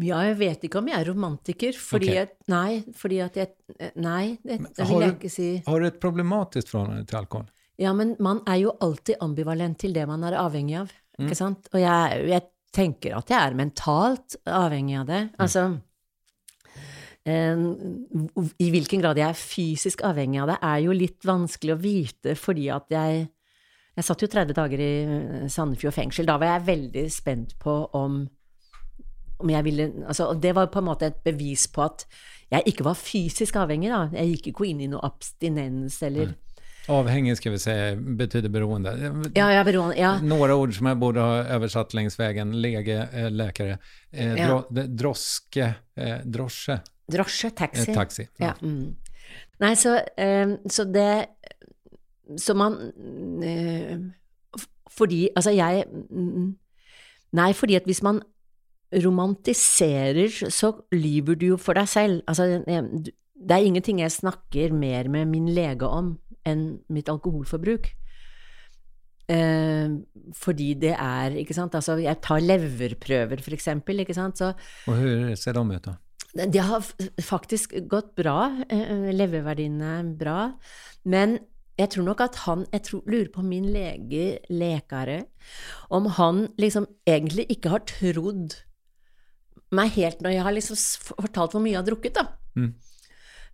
Ja, 0.00 0.22
jeg 0.24 0.38
vet 0.38 0.62
ikke 0.64 0.78
om 0.80 0.86
jeg 0.88 0.96
er 1.02 1.08
romantiker, 1.10 1.76
fordi 1.76 2.08
okay. 2.08 2.16
jeg 2.16 2.28
Nei, 2.48 2.82
fordi 2.96 3.18
at 3.20 3.36
jeg 3.36 3.92
Nei, 4.00 4.38
det, 4.44 4.60
det 4.76 4.86
vil 4.88 5.02
jeg 5.04 5.16
ikke 5.18 5.30
si. 5.32 5.48
Har 5.66 5.80
du 5.82 5.86
et 5.90 5.98
problematisk 6.00 6.70
forhold 6.72 7.04
til 7.10 7.18
alkohol? 7.18 7.50
Ja, 7.80 7.92
men 7.96 8.14
man 8.22 8.40
er 8.48 8.60
jo 8.62 8.72
alltid 8.84 9.20
ambivalent 9.20 9.78
til 9.80 9.92
det 9.96 10.06
man 10.08 10.24
er 10.24 10.38
avhengig 10.40 10.78
av, 10.84 10.92
Mm. 11.18 11.26
ikke 11.26 11.36
sant? 11.36 11.66
Og 11.74 11.80
jeg, 11.82 12.22
jeg 12.30 12.42
tenker 12.72 13.12
at 13.18 13.28
jeg 13.28 13.36
er 13.36 13.54
mentalt 13.54 14.36
avhengig 14.48 14.94
av 14.96 15.04
Mm. 15.04 15.10
det. 15.10 15.22
Altså 15.44 15.64
eh, 17.26 18.52
I 18.64 18.70
hvilken 18.72 19.02
grad 19.04 19.20
jeg 19.20 19.28
er 19.28 19.38
fysisk 19.38 20.02
avhengig 20.08 20.40
av 20.42 20.48
det, 20.54 20.58
er 20.62 20.78
jo 20.86 20.96
litt 20.96 21.20
vanskelig 21.28 21.74
å 21.76 21.80
vite, 21.82 22.34
fordi 22.38 22.70
at 22.72 22.88
jeg 22.90 23.28
Jeg 23.94 24.04
satt 24.08 24.22
jo 24.22 24.26
30 24.32 24.54
dager 24.56 24.80
i 24.80 24.92
eh, 25.04 25.48
Sandefjord 25.52 25.92
fengsel. 25.92 26.24
Da 26.24 26.38
var 26.40 26.54
jeg 26.54 26.64
veldig 26.64 27.02
spent 27.12 27.58
på 27.60 27.74
om 27.92 28.22
ville 29.42 29.90
altså, 30.06 30.32
det 30.40 30.54
var 30.54 30.66
på 30.72 30.78
en 30.78 30.84
måte 30.84 31.06
et 31.06 31.22
bevis 31.24 31.66
på 31.66 31.82
at 31.84 32.06
jeg 32.52 32.62
ikke 32.66 32.84
var 32.84 32.94
fysisk 32.94 33.56
avhengig, 33.56 33.88
da. 33.90 34.08
Jeg 34.12 34.36
gikk 34.36 34.46
ikke 34.52 34.66
inn 34.68 34.80
i 34.80 34.86
noe 34.92 35.00
abstinens 35.02 36.02
eller 36.02 36.34
Avhengig 36.90 37.36
skal 37.38 37.52
vi 37.52 37.58
si, 37.62 37.74
betyder 38.18 38.50
beroende. 38.50 38.90
Ja, 39.36 39.46
er 39.54 39.62
beroende. 39.64 39.94
Ja. 40.00 40.16
Några 40.18 40.56
ord 40.58 40.72
som 40.74 40.88
jeg 40.90 40.98
borde 40.98 41.22
ha 41.22 41.44
oversatt 41.56 41.94
längs 41.94 42.18
vägen. 42.18 42.56
Lege, 42.60 43.08
eh, 43.12 43.28
läkare. 43.30 43.78
Eh, 44.10 44.34
Ja. 44.34 44.48
dro, 44.48 44.82
droske, 44.88 45.74
eh, 45.96 46.18
drosje. 46.24 46.80
Drosje, 47.06 47.50
taxi. 47.54 47.90
eh, 47.90 47.94
taxi. 47.94 48.26
Ja. 48.40 48.54
Mm. 48.62 48.96
Nei, 49.60 49.74
så, 49.74 49.94
eh, 50.16 50.56
så 50.66 50.84
det 50.92 51.26
Så 52.36 52.54
man 52.54 52.74
eh, 53.44 53.98
Fordi 54.90 55.28
Altså, 55.36 55.50
jeg 55.50 55.84
mm, 56.10 56.56
Nei, 57.32 57.52
fordi 57.52 57.74
at 57.76 57.84
hvis 57.84 58.02
man 58.02 58.22
romantiserer, 59.04 60.50
så 60.52 60.72
lyver 60.92 61.38
du 61.40 61.46
jo 61.52 61.58
for 61.60 61.78
deg 61.78 61.88
selv. 61.88 62.20
Altså, 62.28 62.60
det 62.66 63.56
er 63.56 63.66
ingenting 63.66 64.02
jeg 64.02 64.14
snakker 64.14 64.74
mer 64.76 65.08
med 65.12 65.30
min 65.32 65.48
lege 65.54 65.88
om 65.88 66.16
enn 66.48 66.66
mitt 66.92 67.10
alkoholforbruk. 67.12 67.88
Eh, 69.32 69.92
fordi 70.36 70.72
det 70.82 70.96
er, 70.96 71.38
ikke 71.40 71.54
sant, 71.56 71.74
altså 71.78 71.96
jeg 72.02 72.18
tar 72.24 72.42
leverprøver 72.42 73.40
for 73.40 73.54
eksempel, 73.54 74.02
ikke 74.02 74.16
sant, 74.18 74.40
så 74.42 74.50
Og 74.90 74.98
hvordan 74.98 75.36
ser 75.38 75.54
de 75.56 75.62
ut 75.62 75.86
da? 75.86 75.94
det 76.32 76.64
har 76.64 76.84
faktisk 77.20 77.74
gått 77.88 78.14
bra, 78.16 78.64
eh, 78.72 79.12
leververdiene 79.12 79.88
er 80.00 80.12
bra, 80.18 80.52
men 81.04 81.38
jeg 81.78 81.90
tror 81.90 82.04
nok 82.04 82.20
at 82.20 82.36
han 82.44 82.66
Jeg 82.72 82.82
tror, 82.82 83.02
lurer 83.06 83.28
på 83.32 83.42
min 83.42 83.64
lege, 83.72 84.38
lekare, 84.50 85.24
om 85.90 86.06
han 86.06 86.48
liksom 86.58 86.86
egentlig 87.06 87.46
ikke 87.48 87.68
har 87.68 87.84
trodd 87.86 88.56
meg 89.76 89.92
helt 89.96 90.22
når 90.24 90.36
jeg 90.36 90.46
har 90.46 90.56
liksom 90.56 90.80
fortalt 91.22 91.54
hvor 91.54 91.62
mye 91.64 91.74
jeg 91.74 91.80
har 91.80 91.88
drukket, 91.88 92.18
da. 92.18 92.26
Mm. 92.58 92.72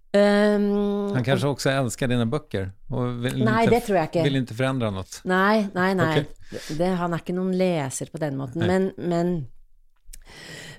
Um, 0.08 1.12
Han 1.12 1.24
kanskje 1.24 1.50
også 1.50 1.72
elsker 1.74 2.08
dine 2.08 2.24
bøker? 2.30 2.70
Og 2.88 3.18
vil 3.26 3.42
nei, 3.44 3.66
ikke, 3.66 3.74
det 3.74 3.80
tror 3.84 3.98
jeg 3.98 4.10
ikke. 4.10 4.24
Vil 4.24 4.40
ikke 4.40 4.56
forandre 4.56 4.90
noe? 4.94 5.20
Nei, 5.28 5.66
nei, 5.74 5.90
nei. 5.98 6.12
Okay. 6.22 6.62
Det, 6.78 6.88
han 6.96 7.12
er 7.12 7.22
ikke 7.22 7.36
noen 7.36 7.52
leser 7.60 8.08
på 8.12 8.20
den 8.22 8.38
måten. 8.40 8.64
Men, 8.64 8.88
men, 8.96 9.34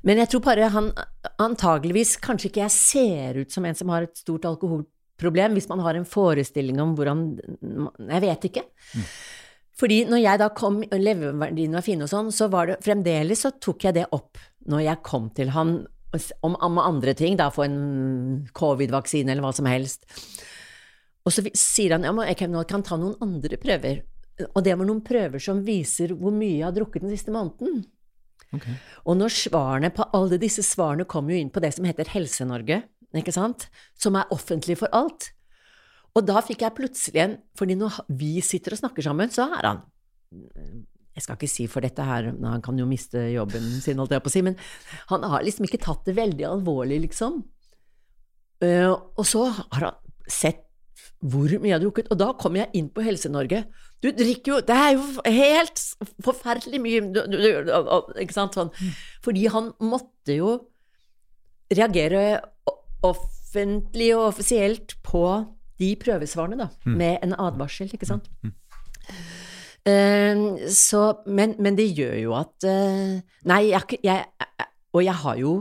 men 0.02 0.22
jeg 0.24 0.32
tror 0.32 0.42
bare 0.48 0.72
han 0.74 0.90
antageligvis 1.38 2.16
Kanskje 2.24 2.50
ikke 2.50 2.64
jeg 2.64 2.74
ser 2.74 3.44
ut 3.44 3.54
som 3.54 3.68
en 3.70 3.78
som 3.78 3.94
har 3.94 4.08
et 4.08 4.18
stort 4.18 4.48
alkoholproblem, 4.50 5.60
hvis 5.60 5.70
man 5.70 5.86
har 5.86 6.00
en 6.00 6.10
forestilling 6.10 6.82
om 6.82 6.96
hvordan 6.98 7.24
Jeg 8.10 8.26
vet 8.26 8.50
ikke. 8.50 8.66
Fordi 9.80 10.02
når 10.10 10.24
jeg 10.24 10.42
da 10.42 10.50
kom, 10.56 10.82
og 10.84 11.00
leveverdiene 11.00 11.80
var 11.80 11.86
fine 11.86 12.06
og 12.06 12.12
sånn, 12.12 12.34
så 12.36 12.50
var 12.52 12.68
det 12.68 12.82
fremdeles 12.84 13.46
så 13.46 13.54
tok 13.64 13.88
jeg 13.88 13.96
det 13.96 14.10
opp 14.16 14.40
når 14.70 14.84
jeg 14.84 15.04
kom 15.08 15.30
til 15.38 15.54
han 15.56 15.78
om, 16.44 16.56
om 16.56 16.80
andre 16.82 17.14
ting, 17.14 17.38
da 17.38 17.52
få 17.54 17.68
en 17.68 17.80
covid-vaksine 18.58 19.32
eller 19.32 19.46
hva 19.46 19.54
som 19.56 19.70
helst. 19.70 20.08
Og 21.28 21.34
så 21.36 21.46
sier 21.54 21.94
han 21.96 22.08
ja, 22.08 22.14
men 22.16 22.28
jeg 22.32 22.40
kan, 22.42 22.58
ta 22.66 22.98
noen 22.98 23.18
andre 23.24 23.60
prøver. 23.62 24.02
Og 24.50 24.64
det 24.66 24.76
var 24.80 24.88
noen 24.88 25.04
prøver 25.06 25.42
som 25.44 25.62
viser 25.66 26.16
hvor 26.18 26.34
mye 26.34 26.58
jeg 26.58 26.68
har 26.68 26.76
drukket 26.76 27.06
den 27.06 27.14
siste 27.14 27.34
måneden. 27.36 27.84
Og 29.06 29.18
når 29.20 29.36
svarene 29.36 29.92
på 29.94 30.08
alle 30.18 30.40
disse 30.42 30.64
svarene 30.66 31.06
kommer 31.10 31.36
jo 31.36 31.42
inn 31.44 31.52
på 31.54 31.62
det 31.62 31.76
som 31.76 31.86
heter 31.86 32.10
Helse-Norge, 32.16 32.82
ikke 33.20 33.34
sant, 33.34 33.68
som 33.98 34.18
er 34.18 34.32
offentlig 34.34 34.80
for 34.82 34.92
alt. 34.96 35.32
Og 36.18 36.26
da 36.26 36.42
fikk 36.46 36.64
jeg 36.66 36.78
plutselig 36.78 37.22
en 37.22 37.36
Fordi 37.58 37.76
når 37.78 38.00
vi 38.18 38.40
sitter 38.46 38.74
og 38.76 38.82
snakker 38.82 39.06
sammen, 39.06 39.30
så 39.34 39.46
er 39.60 39.68
han 39.68 39.84
Jeg 41.14 41.26
skal 41.26 41.38
ikke 41.38 41.52
si 41.52 41.68
for 41.70 41.86
dette 41.86 42.06
her, 42.06 42.32
han 42.32 42.64
kan 42.66 42.80
jo 42.80 42.88
miste 42.90 43.26
jobben 43.34 43.66
sin, 43.84 44.00
holdt 44.00 44.16
jeg 44.16 44.24
på 44.24 44.32
å 44.32 44.34
si, 44.34 44.44
men 44.46 44.56
han 45.10 45.26
har 45.28 45.44
liksom 45.44 45.68
ikke 45.68 45.82
tatt 45.84 46.06
det 46.08 46.16
veldig 46.16 46.46
alvorlig, 46.48 47.02
liksom. 47.10 47.42
Eh, 48.64 48.88
og 48.88 49.26
så 49.28 49.42
har 49.50 49.84
han 49.84 49.98
sett 50.32 50.64
hvor 51.20 51.52
mye 51.52 51.74
jeg 51.74 51.76
har 51.76 51.84
drukket, 51.84 52.08
og 52.14 52.20
da 52.22 52.30
kommer 52.40 52.62
jeg 52.62 52.80
inn 52.80 52.88
på 52.94 53.04
Helse-Norge. 53.04 53.66
Du 54.00 54.08
drikker 54.16 54.54
jo 54.54 54.60
Det 54.64 54.76
er 54.76 54.94
jo 54.96 55.04
helt 55.26 55.82
forferdelig 56.24 56.80
mye 56.80 57.02
du, 57.12 57.20
du, 57.28 57.38
du, 57.68 57.72
Ikke 58.24 58.36
sant? 58.36 58.56
Sånn. 58.56 58.72
Fordi 59.26 59.44
han 59.52 59.74
måtte 59.84 60.38
jo 60.38 60.54
reagere 61.76 62.40
offentlig 63.06 64.14
og 64.16 64.30
offisielt 64.32 64.96
på 65.06 65.26
de 65.80 65.94
prøvesvarene, 66.00 66.60
da, 66.60 66.70
med 66.86 67.24
en 67.26 67.36
advarsel, 67.40 67.92
ikke 67.94 68.10
sant? 68.10 68.30
Eh, 69.88 70.42
så, 70.76 71.04
men, 71.26 71.56
men 71.60 71.78
det 71.80 71.88
gjør 71.96 72.18
jo 72.20 72.34
at 72.36 72.66
uh, 72.68 73.16
Nei, 73.48 73.62
jeg, 73.72 74.02
jeg, 74.04 74.26
og 74.94 75.06
jeg 75.06 75.16
har 75.24 75.40
jo 75.40 75.54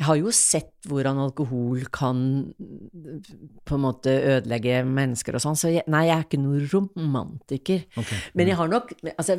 jeg 0.00 0.06
har 0.08 0.16
jo 0.16 0.30
sett 0.32 0.86
hvordan 0.88 1.18
alkohol 1.20 1.82
kan 1.92 2.20
på 3.68 3.76
en 3.76 3.82
måte 3.82 4.14
ødelegge 4.16 4.78
mennesker 4.88 5.36
og 5.36 5.42
sånn, 5.44 5.58
så 5.60 5.68
jeg, 5.74 5.84
nei, 5.92 6.06
jeg 6.08 6.14
er 6.14 6.24
ikke 6.24 6.40
noen 6.40 6.62
romantiker. 6.72 7.82
Ok. 8.00 8.14
Men 8.32 8.48
jeg 8.48 8.56
har 8.56 8.70
nok 8.72 8.94
altså, 9.10 9.36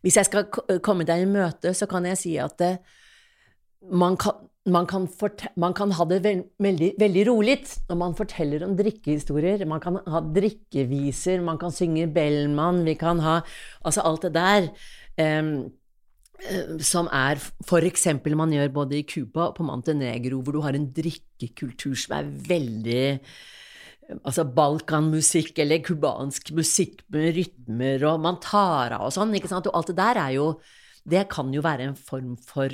Hvis 0.00 0.16
jeg 0.16 0.30
skal 0.30 0.48
komme 0.80 1.04
deg 1.04 1.26
i 1.26 1.28
møte, 1.28 1.74
så 1.76 1.84
kan 1.90 2.08
jeg 2.08 2.16
si 2.22 2.32
at 2.40 2.64
eh, 2.64 2.80
man 3.92 4.16
kan, 4.16 4.48
man 4.66 4.86
kan, 4.86 5.06
man 5.56 5.74
kan 5.74 5.92
ha 5.94 6.04
det 6.10 6.22
veldig, 6.58 6.90
veldig 6.98 7.24
rolig 7.28 7.56
når 7.88 7.98
man 8.00 8.14
forteller 8.18 8.64
om 8.66 8.74
drikkehistorier. 8.78 9.64
Man 9.68 9.82
kan 9.82 10.00
ha 10.10 10.20
drikkeviser, 10.20 11.42
man 11.44 11.58
kan 11.58 11.74
synge 11.74 12.08
Bellman, 12.12 12.84
vi 12.86 12.96
kan 12.98 13.22
ha 13.22 13.40
Altså 13.86 14.02
alt 14.02 14.26
det 14.26 14.34
der. 14.34 14.68
eh, 16.50 16.78
som 16.84 17.08
er 17.12 17.38
eksempel 17.86 18.34
man 18.36 18.52
gjør 18.52 18.72
både 18.74 18.98
i 18.98 19.06
Cuba 19.08 19.48
og 19.48 19.56
på 19.56 19.64
Montenegro, 19.64 20.42
hvor 20.42 20.52
du 20.52 20.60
har 20.60 20.74
en 20.76 20.90
drikkekultur 20.92 21.94
som 21.94 22.18
er 22.18 22.32
veldig 22.48 23.06
Altså 24.22 24.44
balkanmusikk 24.44 25.58
eller 25.58 25.82
cubansk 25.82 26.52
musikk 26.54 27.00
med 27.10 27.32
rytmer 27.34 28.04
og 28.06 28.20
mantara 28.22 29.00
og 29.02 29.10
sånn, 29.14 29.34
ikke 29.34 29.50
sant. 29.50 29.66
Og 29.66 29.74
alt 29.74 29.90
det 29.90 29.96
der 29.98 30.20
er 30.26 30.36
jo 30.36 30.60
Det 31.06 31.28
kan 31.30 31.52
jo 31.54 31.62
være 31.62 31.86
en 31.86 31.96
form 31.96 32.36
for 32.36 32.70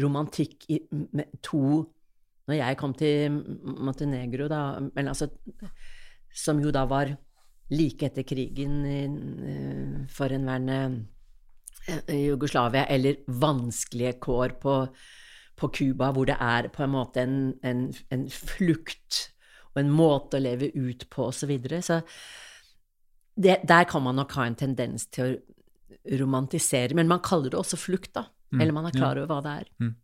romantikk 0.00 0.64
i 0.72 0.78
med 0.90 1.34
to 1.44 1.82
Når 2.48 2.56
jeg 2.58 2.76
kom 2.80 2.94
til 2.94 3.30
Montenegro, 3.62 4.48
da 4.48 4.78
Men 4.80 5.08
altså 5.08 5.28
Som 6.34 6.60
jo 6.64 6.70
da 6.72 6.84
var 6.88 7.12
like 7.72 8.06
etter 8.06 8.22
krigen 8.28 8.84
i- 8.84 10.06
forhenværende 10.12 11.06
eh, 11.88 12.26
Jugoslavia, 12.28 12.84
eller 12.88 13.22
vanskelige 13.28 14.18
kår 14.20 14.58
på, 14.60 14.74
på 15.56 15.68
Cuba, 15.68 16.10
hvor 16.12 16.26
det 16.28 16.36
er 16.40 16.68
på 16.68 16.82
en 16.84 16.90
måte 16.92 17.22
en, 17.22 17.54
en, 17.64 17.86
en 18.10 18.26
flukt 18.28 19.32
og 19.72 19.80
en 19.80 19.90
måte 19.90 20.36
å 20.36 20.42
leve 20.44 20.68
ut 20.74 21.06
på, 21.08 21.30
osv. 21.30 21.38
Så, 21.38 21.46
videre. 21.48 21.80
så 21.82 22.00
der 23.40 23.84
kan 23.88 24.02
man 24.04 24.16
nok 24.20 24.32
ha 24.36 24.44
en 24.46 24.58
tendens 24.58 25.06
til 25.08 25.24
å 25.38 26.16
romantisere, 26.20 26.94
men 26.98 27.08
man 27.08 27.22
kaller 27.24 27.50
det 27.54 27.58
også 27.60 27.78
flukt, 27.80 28.12
da. 28.18 28.26
Eller 28.60 28.72
man 28.72 28.86
er 28.86 28.90
klar 28.96 29.16
over 29.16 29.26
hva 29.30 29.40
det 29.44 29.52
er. 29.60 29.68
Mm. 29.80 29.94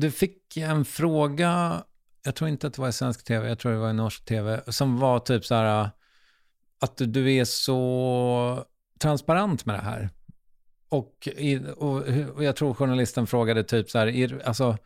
Du 0.00 0.10
fick 0.10 0.56
en 0.56 0.84
fråga, 0.84 1.82
jag 2.24 2.34
tror 2.34 2.50
inte 2.50 2.66
att 2.66 2.74
det 2.74 2.80
var 2.82 2.88
i 2.88 2.92
svensk 2.92 3.24
tv, 3.24 3.48
jag 3.48 3.58
tror 3.58 3.72
det 3.72 3.78
var 3.78 3.90
i 3.90 3.94
norsk 3.94 4.24
tv, 4.24 4.62
som 4.66 4.98
var 4.98 5.18
typ 5.18 5.44
så 5.44 5.54
här 5.54 5.90
att 6.80 6.96
du 6.96 7.34
är 7.34 7.44
så 7.44 8.64
transparent 8.98 9.66
med 9.66 9.74
det 9.74 9.82
här. 9.82 10.10
Och, 10.88 11.28
och, 11.76 11.96
och 12.34 12.44
jag 12.44 12.56
tror 12.56 12.74
journalisten 12.74 13.26
frågade 13.26 13.64
typ 13.64 13.90
så 13.90 13.98
här, 13.98 14.06
är, 14.06 14.42
alltså, 14.44 14.76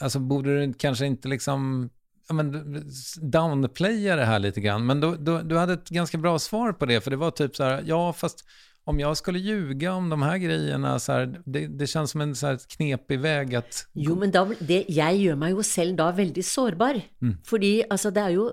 alltså 0.00 0.18
borde 0.18 0.66
du 0.66 0.72
kanske 0.72 1.06
inte 1.06 1.28
liksom 1.28 1.90
ja, 2.28 2.34
men, 2.34 2.82
downplaya 3.20 4.16
det 4.16 4.24
här 4.24 4.38
lite 4.38 4.60
grann? 4.60 4.86
Men 4.86 5.00
då, 5.00 5.14
då, 5.14 5.42
du 5.42 5.58
hade 5.58 5.72
ett 5.72 5.88
ganska 5.88 6.18
bra 6.18 6.38
svar 6.38 6.72
på 6.72 6.86
det, 6.86 7.00
för 7.00 7.10
det 7.10 7.16
var 7.16 7.30
typ 7.30 7.56
så 7.56 7.64
här, 7.64 7.82
ja 7.86 8.12
fast 8.12 8.44
om 8.84 9.00
jag 9.00 9.16
skulle 9.16 9.38
ljuga 9.38 9.92
om 9.92 10.10
de 10.10 10.22
här 10.22 10.38
grejerna, 10.38 10.98
så 10.98 11.12
här, 11.12 11.40
det, 11.44 11.66
det 11.66 11.86
känns 11.86 12.10
som 12.10 12.20
en 12.20 12.34
så 12.34 12.46
här 12.46 12.58
knepig 12.76 13.20
väg 13.20 13.54
att... 13.54 13.86
Jo, 13.92 14.16
men 14.16 14.30
da, 14.30 14.44
det, 14.60 14.84
jeg 14.88 15.20
gjør 15.22 15.38
meg 15.40 15.54
jo 15.56 15.64
selv 15.64 15.96
da 15.96 16.10
veldig 16.12 16.44
sårbar. 16.44 17.00
Fordi 17.48 17.72
altså, 17.88 18.12
det 18.12 18.24
er 18.24 18.34
jo 18.34 18.48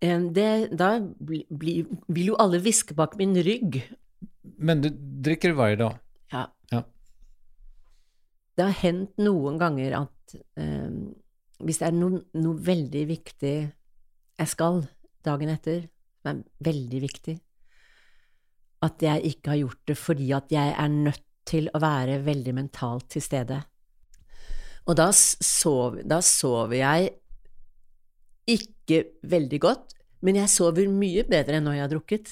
eh, 0.00 0.22
det, 0.22 0.50
Da 0.78 0.92
bli, 1.02 1.42
bli, 1.50 1.74
vil 2.06 2.30
jo 2.30 2.38
alle 2.38 2.62
hviske 2.62 2.94
bak 2.94 3.16
min 3.18 3.34
rygg. 3.34 3.80
Men 4.58 4.82
du 4.82 4.88
dricker 5.26 5.50
du 5.50 5.58
varje 5.58 5.76
dag? 5.82 5.98
Ja. 6.32 6.46
Ja. 6.70 6.84
Det 8.54 8.70
har 8.70 8.78
hendt 8.84 9.18
noen 9.18 9.58
ganger 9.58 9.98
at 10.04 10.38
eh, 10.56 10.94
hvis 11.64 11.80
det 11.80 11.88
er 11.88 11.96
noe, 11.96 12.22
noe 12.38 12.58
veldig 12.62 13.04
viktig 13.08 13.54
jeg 14.38 14.50
skal 14.50 14.84
dagen 15.26 15.50
etter, 15.50 15.86
som 16.22 16.30
er 16.36 16.42
veldig 16.68 17.00
viktig, 17.02 17.34
at 18.86 19.02
jeg 19.02 19.32
ikke 19.32 19.52
har 19.52 19.60
gjort 19.64 19.82
det 19.90 19.96
fordi 19.98 20.28
at 20.36 20.52
jeg 20.54 20.74
er 20.74 20.92
nødt 20.92 21.24
til 21.48 21.70
å 21.74 21.80
være 21.82 22.20
veldig 22.26 22.54
mentalt 22.54 23.08
til 23.14 23.24
stede. 23.24 23.58
Og 24.88 24.96
da 24.96 25.08
sover, 25.12 26.04
da 26.06 26.20
sover 26.24 26.78
jeg 26.78 27.10
ikke 28.48 29.02
veldig 29.28 29.60
godt, 29.60 29.96
men 30.24 30.38
jeg 30.40 30.52
sover 30.52 30.88
mye 30.90 31.24
bedre 31.28 31.58
enn 31.58 31.66
når 31.68 31.76
jeg 31.76 31.84
har 31.84 31.92
drukket. 31.92 32.30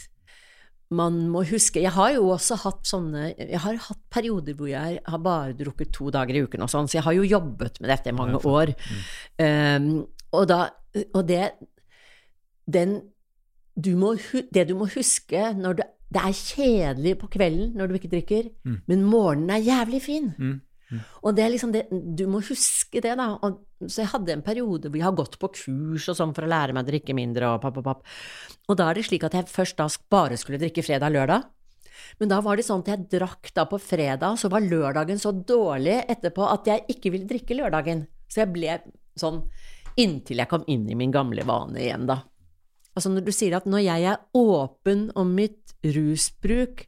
Man 0.94 1.16
må 1.32 1.42
huske 1.48 1.80
Jeg 1.82 1.90
har 1.96 2.12
jo 2.14 2.28
også 2.30 2.60
hatt 2.62 2.86
sånne 2.86 3.32
Jeg 3.34 3.58
har 3.64 3.78
hatt 3.88 4.02
perioder 4.12 4.54
hvor 4.54 4.68
jeg 4.70 5.00
har 5.02 5.18
bare 5.18 5.56
drukket 5.58 5.90
to 5.96 6.12
dager 6.14 6.38
i 6.38 6.44
uken 6.46 6.62
og 6.62 6.70
sånn, 6.70 6.86
så 6.86 7.00
jeg 7.00 7.06
har 7.08 7.16
jo 7.16 7.26
jobbet 7.26 7.80
med 7.80 7.90
dette 7.90 8.12
i 8.12 8.14
mange 8.14 8.38
år. 8.46 8.70
Um, 9.42 10.06
og 10.30 10.46
da 10.50 10.60
Og 11.14 11.26
det 11.26 11.50
Den 12.66 13.00
du 13.76 13.92
må, 13.96 14.14
Det 14.54 14.68
du 14.68 14.74
må 14.78 14.86
huske 14.94 15.50
når 15.58 15.80
du 15.80 15.82
Det 16.14 16.22
er 16.22 16.38
kjedelig 16.38 17.18
på 17.18 17.26
kvelden 17.34 17.74
når 17.76 17.88
du 17.90 17.94
ikke 17.98 18.12
drikker, 18.12 18.48
men 18.86 19.02
morgenen 19.02 19.50
er 19.50 19.64
jævlig 19.66 20.02
fin. 20.02 20.28
Og 21.26 21.34
det 21.34 21.42
er 21.42 21.50
liksom 21.50 21.72
det, 21.74 21.86
du 21.90 22.26
må 22.30 22.40
huske 22.46 23.02
det, 23.02 23.16
da. 23.18 23.28
Og, 23.42 23.58
så 23.84 24.04
jeg 24.04 24.12
hadde 24.12 24.36
en 24.36 24.44
periode 24.46 24.88
hvor 24.88 25.00
jeg 25.00 25.06
har 25.06 25.18
gått 25.18 25.38
på 25.42 25.50
kurs 25.58 26.06
og 26.12 26.18
sånn 26.18 26.34
for 26.36 26.46
å 26.46 26.50
lære 26.50 26.76
meg 26.76 26.86
å 26.86 26.90
drikke 26.90 27.16
mindre 27.16 27.50
og 27.54 27.60
papp, 27.64 27.78
papp, 27.78 27.88
papp. 27.90 28.16
Og 28.70 28.78
da 28.78 28.88
er 28.90 28.98
det 28.98 29.06
slik 29.08 29.26
at 29.26 29.34
jeg 29.36 29.50
først 29.50 29.78
da 29.80 29.88
bare 30.12 30.38
skulle 30.40 30.60
drikke 30.62 30.84
fredag-lørdag. 30.86 31.48
Men 32.20 32.30
da 32.30 32.38
var 32.44 32.58
det 32.58 32.66
sånn 32.66 32.84
at 32.84 32.92
jeg 32.92 33.08
drakk 33.16 33.50
da 33.56 33.64
på 33.68 33.80
fredag, 33.82 34.38
så 34.38 34.50
var 34.52 34.64
lørdagen 34.64 35.20
så 35.20 35.32
dårlig 35.34 35.98
etterpå 36.04 36.46
at 36.52 36.68
jeg 36.70 36.84
ikke 36.96 37.12
ville 37.14 37.28
drikke 37.28 37.56
lørdagen. 37.58 38.04
Så 38.30 38.44
jeg 38.44 38.52
ble 38.54 38.78
sånn 39.18 39.42
inntil 39.96 40.42
jeg 40.42 40.50
kom 40.50 40.64
inn 40.68 40.84
i 40.92 40.96
min 40.98 41.14
gamle 41.14 41.44
vane 41.48 41.80
igjen, 41.80 42.04
da. 42.08 42.20
Altså 42.96 43.12
når 43.12 43.26
du 43.26 43.32
sier 43.34 43.56
at 43.58 43.66
når 43.68 43.82
jeg 43.84 44.06
er 44.12 44.22
åpen 44.36 45.08
om 45.18 45.32
mitt 45.36 45.74
rusbruk, 45.84 46.86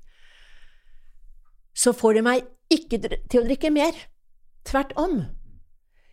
så 1.77 1.93
får 1.95 2.19
det 2.19 2.25
meg 2.27 2.47
ikke 2.73 3.01
til 3.01 3.41
å 3.41 3.47
drikke 3.47 3.73
mer. 3.75 3.97
Tvert 4.69 4.93
om. 5.01 5.23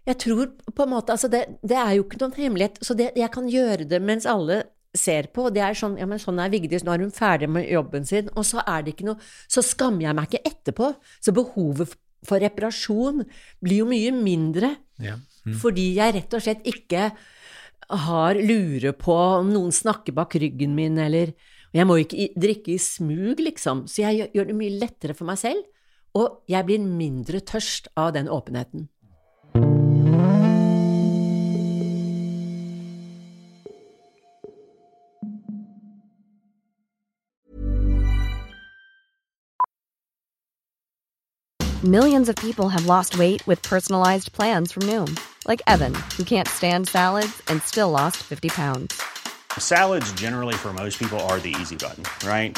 Jeg 0.05 0.19
tror 0.21 0.53
på 0.69 0.85
en 0.85 0.91
måte 0.91 1.15
Altså, 1.15 1.29
det, 1.31 1.43
det 1.65 1.77
er 1.81 1.95
jo 1.97 2.05
ikke 2.05 2.21
noen 2.21 2.37
hemmelighet, 2.37 2.79
så 2.85 2.93
det, 2.97 3.11
jeg 3.17 3.31
kan 3.33 3.49
gjøre 3.49 3.87
det 3.89 3.99
mens 4.05 4.27
alle 4.29 4.61
ser 4.95 5.27
på, 5.35 5.49
det 5.51 5.63
er 5.65 5.75
sånn 5.75 5.97
Ja, 5.99 6.07
men 6.07 6.21
sånn 6.21 6.39
er 6.39 6.51
Vigdis, 6.53 6.85
nå 6.85 6.93
er 6.93 7.03
hun 7.03 7.13
ferdig 7.15 7.49
med 7.51 7.67
jobben 7.67 8.05
sin, 8.07 8.29
og 8.35 8.45
så 8.47 8.63
er 8.63 8.85
det 8.85 8.95
ikke 8.95 9.09
noe 9.09 9.29
Så 9.51 9.63
skammer 9.65 10.07
jeg 10.07 10.17
meg 10.17 10.29
ikke 10.29 10.51
etterpå. 10.51 10.91
Så 11.19 11.33
behovet 11.35 11.95
for 12.25 12.41
reparasjon 12.41 13.25
blir 13.61 13.83
jo 13.83 13.89
mye 13.89 14.13
mindre. 14.15 14.71
Ja. 15.01 15.19
Fordi 15.61 15.91
jeg 15.97 16.15
rett 16.15 16.33
og 16.33 16.41
slett 16.41 16.63
ikke 16.65 17.09
har 17.85 18.39
lure 18.39 18.95
på 18.97 19.13
om 19.13 19.51
noen 19.53 19.73
snakker 19.75 20.15
bak 20.17 20.33
ryggen 20.41 20.73
min, 20.77 20.97
eller 20.97 21.35
Jeg 21.75 21.85
må 21.89 21.97
ikke 21.99 22.29
drikke 22.39 22.71
i 22.71 22.79
smug, 22.79 23.41
liksom. 23.43 23.83
Så 23.91 24.05
jeg 24.05 24.29
gjør 24.31 24.45
det 24.47 24.53
mye 24.55 24.77
lettere 24.79 25.13
for 25.13 25.27
meg 25.27 25.41
selv. 25.41 25.59
Og 26.15 26.41
jeg 26.47 26.65
blir 26.65 26.79
mindre 26.79 27.39
tørst 27.43 27.89
av 27.99 28.13
den 28.15 28.29
åpenheten. 28.31 28.87
Millions 41.83 42.29
of 42.29 42.35
people 42.37 42.69
have 42.69 42.87
lost 42.87 43.19
weight 43.19 43.45
with 43.45 43.61
personalized 43.61 44.33
plans 44.33 44.71
from 44.71 44.83
Noom, 44.87 45.19
like 45.47 45.61
Evan, 45.67 45.93
who 46.17 46.23
can't 46.23 46.47
stand 46.47 46.87
salads 46.87 47.43
and 47.47 47.61
still 47.61 47.91
lost 47.91 48.17
50 48.23 48.49
pounds. 48.49 48.99
Salads, 49.59 50.11
generally, 50.13 50.55
for 50.55 50.73
most 50.73 50.97
people, 50.97 51.19
are 51.29 51.39
the 51.39 51.55
easy 51.61 51.75
button, 51.75 52.03
right? 52.27 52.57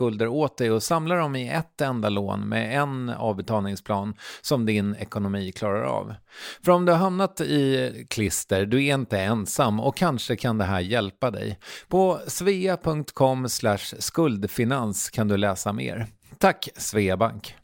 åt 0.01 0.57
dig 0.57 0.71
och 0.71 0.83
samla 0.83 1.15
dem 1.15 1.35
i 1.35 1.49
ett 1.49 1.81
enda 1.81 2.09
lån 2.09 2.49
med 2.49 2.81
en 2.81 3.09
avbetalningsplan 3.09 4.13
som 4.41 4.65
din 4.65 4.95
ekonomi 4.95 5.51
klarar 5.51 5.83
av. 5.83 6.15
För 6.63 6.71
om 6.71 6.85
du 6.85 6.91
har 6.91 6.99
hamnat 6.99 7.41
i 7.41 8.05
klister, 8.09 8.65
du 8.65 8.85
är 8.85 8.93
inte 8.93 9.19
ensam 9.19 9.79
och 9.79 9.97
kanske 9.97 10.35
kan 10.35 10.57
det 10.57 10.65
här 10.65 10.79
hjälpa 10.79 11.31
dig. 11.31 11.59
På 11.87 12.19
svea.com 12.27 13.47
skuldfinans 13.99 15.09
kan 15.09 15.27
du 15.27 15.37
läsa 15.37 15.73
mer. 15.73 16.07
Tack 16.37 16.69
Sveabank. 16.75 17.55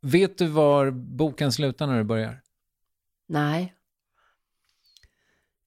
Vet 0.00 0.38
du 0.38 0.46
var 0.46 0.90
boken 0.90 1.52
slutar 1.52 1.86
när 1.86 1.98
du 1.98 2.04
börjar? 2.04 2.40
Nei. 3.28 3.72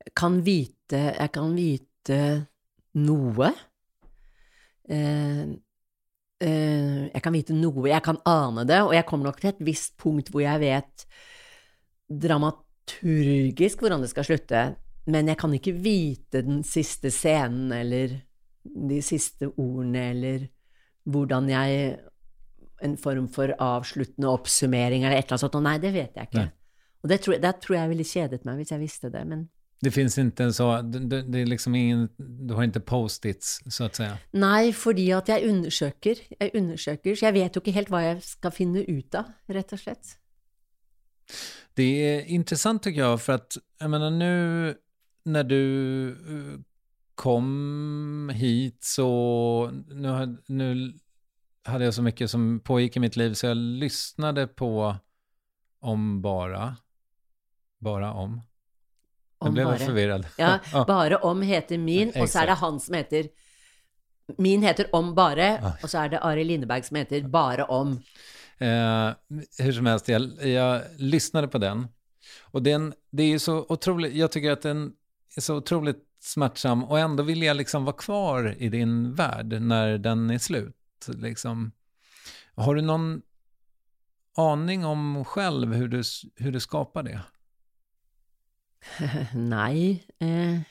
Jeg 0.06 0.14
kan 0.14 0.42
vite 0.44 0.98
Jeg 1.18 1.32
kan 1.34 1.56
vite 1.56 2.18
noe. 2.94 3.54
Eh, 4.90 5.46
eh, 6.46 7.02
jeg 7.10 7.24
kan 7.24 7.36
vite 7.36 7.56
noe, 7.58 7.88
jeg 7.90 8.04
kan 8.06 8.20
ane 8.30 8.66
det, 8.70 8.82
og 8.86 8.94
jeg 8.96 9.08
kommer 9.10 9.30
nok 9.30 9.42
til 9.42 9.54
et 9.54 9.64
visst 9.66 9.96
punkt 10.02 10.32
hvor 10.34 10.44
jeg 10.44 10.62
vet 10.62 11.06
dramaturgisk 12.06 13.82
hvordan 13.82 14.04
det 14.06 14.12
skal 14.12 14.28
slutte, 14.28 14.66
men 15.10 15.30
jeg 15.32 15.40
kan 15.42 15.54
ikke 15.54 15.76
vite 15.78 16.44
den 16.46 16.64
siste 16.66 17.12
scenen 17.14 17.74
eller 17.74 18.20
de 18.66 19.00
siste 19.06 19.52
ordene 19.62 20.10
eller 20.12 20.46
hvordan 21.06 21.50
jeg 21.52 21.98
En 22.84 22.98
form 23.00 23.30
for 23.32 23.54
avsluttende 23.64 24.28
oppsummering 24.28 25.06
eller 25.06 25.16
et 25.16 25.24
eller 25.24 25.38
annet 25.38 25.44
sånt. 25.46 25.54
Og 25.56 25.64
nei, 25.64 25.78
det 25.80 25.94
vet 25.96 26.18
jeg 26.20 26.28
ikke. 26.28 26.42
Nei. 26.44 26.52
Og 27.02 27.10
det 27.10 27.18
tror, 27.24 27.38
det 27.40 27.52
tror 27.64 27.76
jeg 27.78 27.90
ville 27.90 28.06
kjedet 28.10 28.40
meg 28.46 28.58
hvis 28.60 28.74
jeg 28.74 28.82
visste 28.82 29.12
det, 29.14 29.22
men 29.30 29.46
Det 29.82 29.92
finns 29.92 30.18
inte 30.18 30.44
en 30.44 30.54
så, 30.54 30.82
det, 30.82 31.22
det 31.22 31.40
är 31.40 31.46
liksom 31.46 31.76
ingen, 31.76 32.10
du 32.18 32.54
har 32.54 32.64
ikke 32.64 32.80
post-its 32.80 33.60
så 33.70 33.84
att 33.84 33.96
säga. 33.96 34.18
Nei, 34.32 34.74
fordi 34.74 35.12
at 35.12 35.30
jeg 35.30 35.50
undersøker. 35.50 36.16
Jeg 36.40 36.52
undersøker, 36.54 37.16
så 37.16 37.26
jeg 37.26 37.34
vet 37.34 37.56
jo 37.56 37.62
ikke 37.62 37.76
helt 37.76 37.92
hva 37.92 38.02
jeg 38.02 38.24
skal 38.24 38.52
finne 38.56 38.86
ut 38.88 39.16
av, 39.16 39.34
rett 39.50 39.74
og 39.74 39.80
slett. 39.80 40.16
Det 41.76 41.90
er 42.08 42.26
interessant, 42.32 42.84
tycker 42.84 43.04
jeg, 43.04 43.20
for 43.20 43.34
at, 43.34 43.58
jeg 43.82 43.90
menar 43.90 44.10
nu 44.10 44.76
när 45.26 45.44
du 45.44 46.10
eh, 46.10 46.60
kom 47.16 48.32
hit 48.34 48.84
så, 48.84 49.72
nu, 49.88 50.08
hadde 50.08 50.38
nu 50.48 50.94
hade 51.64 51.86
jag 51.86 51.94
så 51.94 52.02
mycket 52.02 52.32
som 52.32 52.60
pågick 52.60 52.98
i 52.98 53.00
mitt 53.00 53.16
liv 53.16 53.34
så 53.34 53.48
jeg 53.48 53.56
lyssnade 53.58 54.48
på 54.48 54.96
Om 55.80 56.22
bara, 56.22 56.76
bara 57.80 58.14
om. 58.14 58.42
Om 59.40 59.54
ble 59.54 59.64
bare. 59.66 59.80
forvirret. 59.80 60.26
Ja, 60.38 60.60
Bare 60.88 61.18
om 61.18 61.42
heter 61.42 61.78
min, 61.78 62.12
og 62.16 62.30
så 62.30 62.40
er 62.42 62.46
det 62.46 62.54
han 62.62 62.80
som 62.80 62.96
heter 62.96 63.28
Min 64.38 64.64
heter 64.64 64.88
Om 64.96 65.16
bare, 65.16 65.58
Ah. 65.62 65.74
og 65.84 65.90
så 65.90 66.00
er 66.06 66.10
det 66.10 66.20
Ari 66.24 66.44
Lindeberg 66.44 66.86
som 66.86 66.98
heter 66.98 67.28
Bare 67.30 67.64
om. 67.66 67.92
Eh, 68.58 69.12
hur 69.60 69.72
som 69.72 69.86
helst, 69.86 70.08
jag, 70.08 70.48
jag 70.48 70.82
lyssnade 70.98 71.48
på 71.48 71.58
den. 71.58 71.88
Och 72.42 72.64
den, 72.64 72.94
det 73.12 73.24
är 73.24 73.28
ju 73.28 73.40
så 73.40 73.66
otroligt, 73.70 74.14
jag 74.16 74.32
tycker 74.32 74.52
att 74.52 74.62
den 74.62 74.92
är 75.38 75.42
så 75.42 75.56
otroligt 75.56 76.02
smärtsam 76.20 76.84
och 76.84 77.00
ändå 77.00 77.24
vill 77.24 77.44
jag 77.44 77.58
liksom 77.58 77.86
vara 77.86 77.96
kvar 77.96 78.56
i 78.58 78.70
din 78.70 79.14
värld 79.14 79.62
när 79.62 79.98
den 79.98 80.30
är 80.30 80.38
slut. 80.38 80.76
Liksom. 81.08 81.72
Har 82.56 82.76
du 82.76 82.82
någon 82.82 83.22
aning 84.38 84.86
om 84.86 85.26
själv 85.26 85.74
hur 85.74 85.88
du, 85.88 86.04
hur 86.36 86.52
du 86.52 86.60
skapar 86.60 87.04
det? 87.04 87.22
Nei. 89.34 90.00
Eh. 90.22 90.64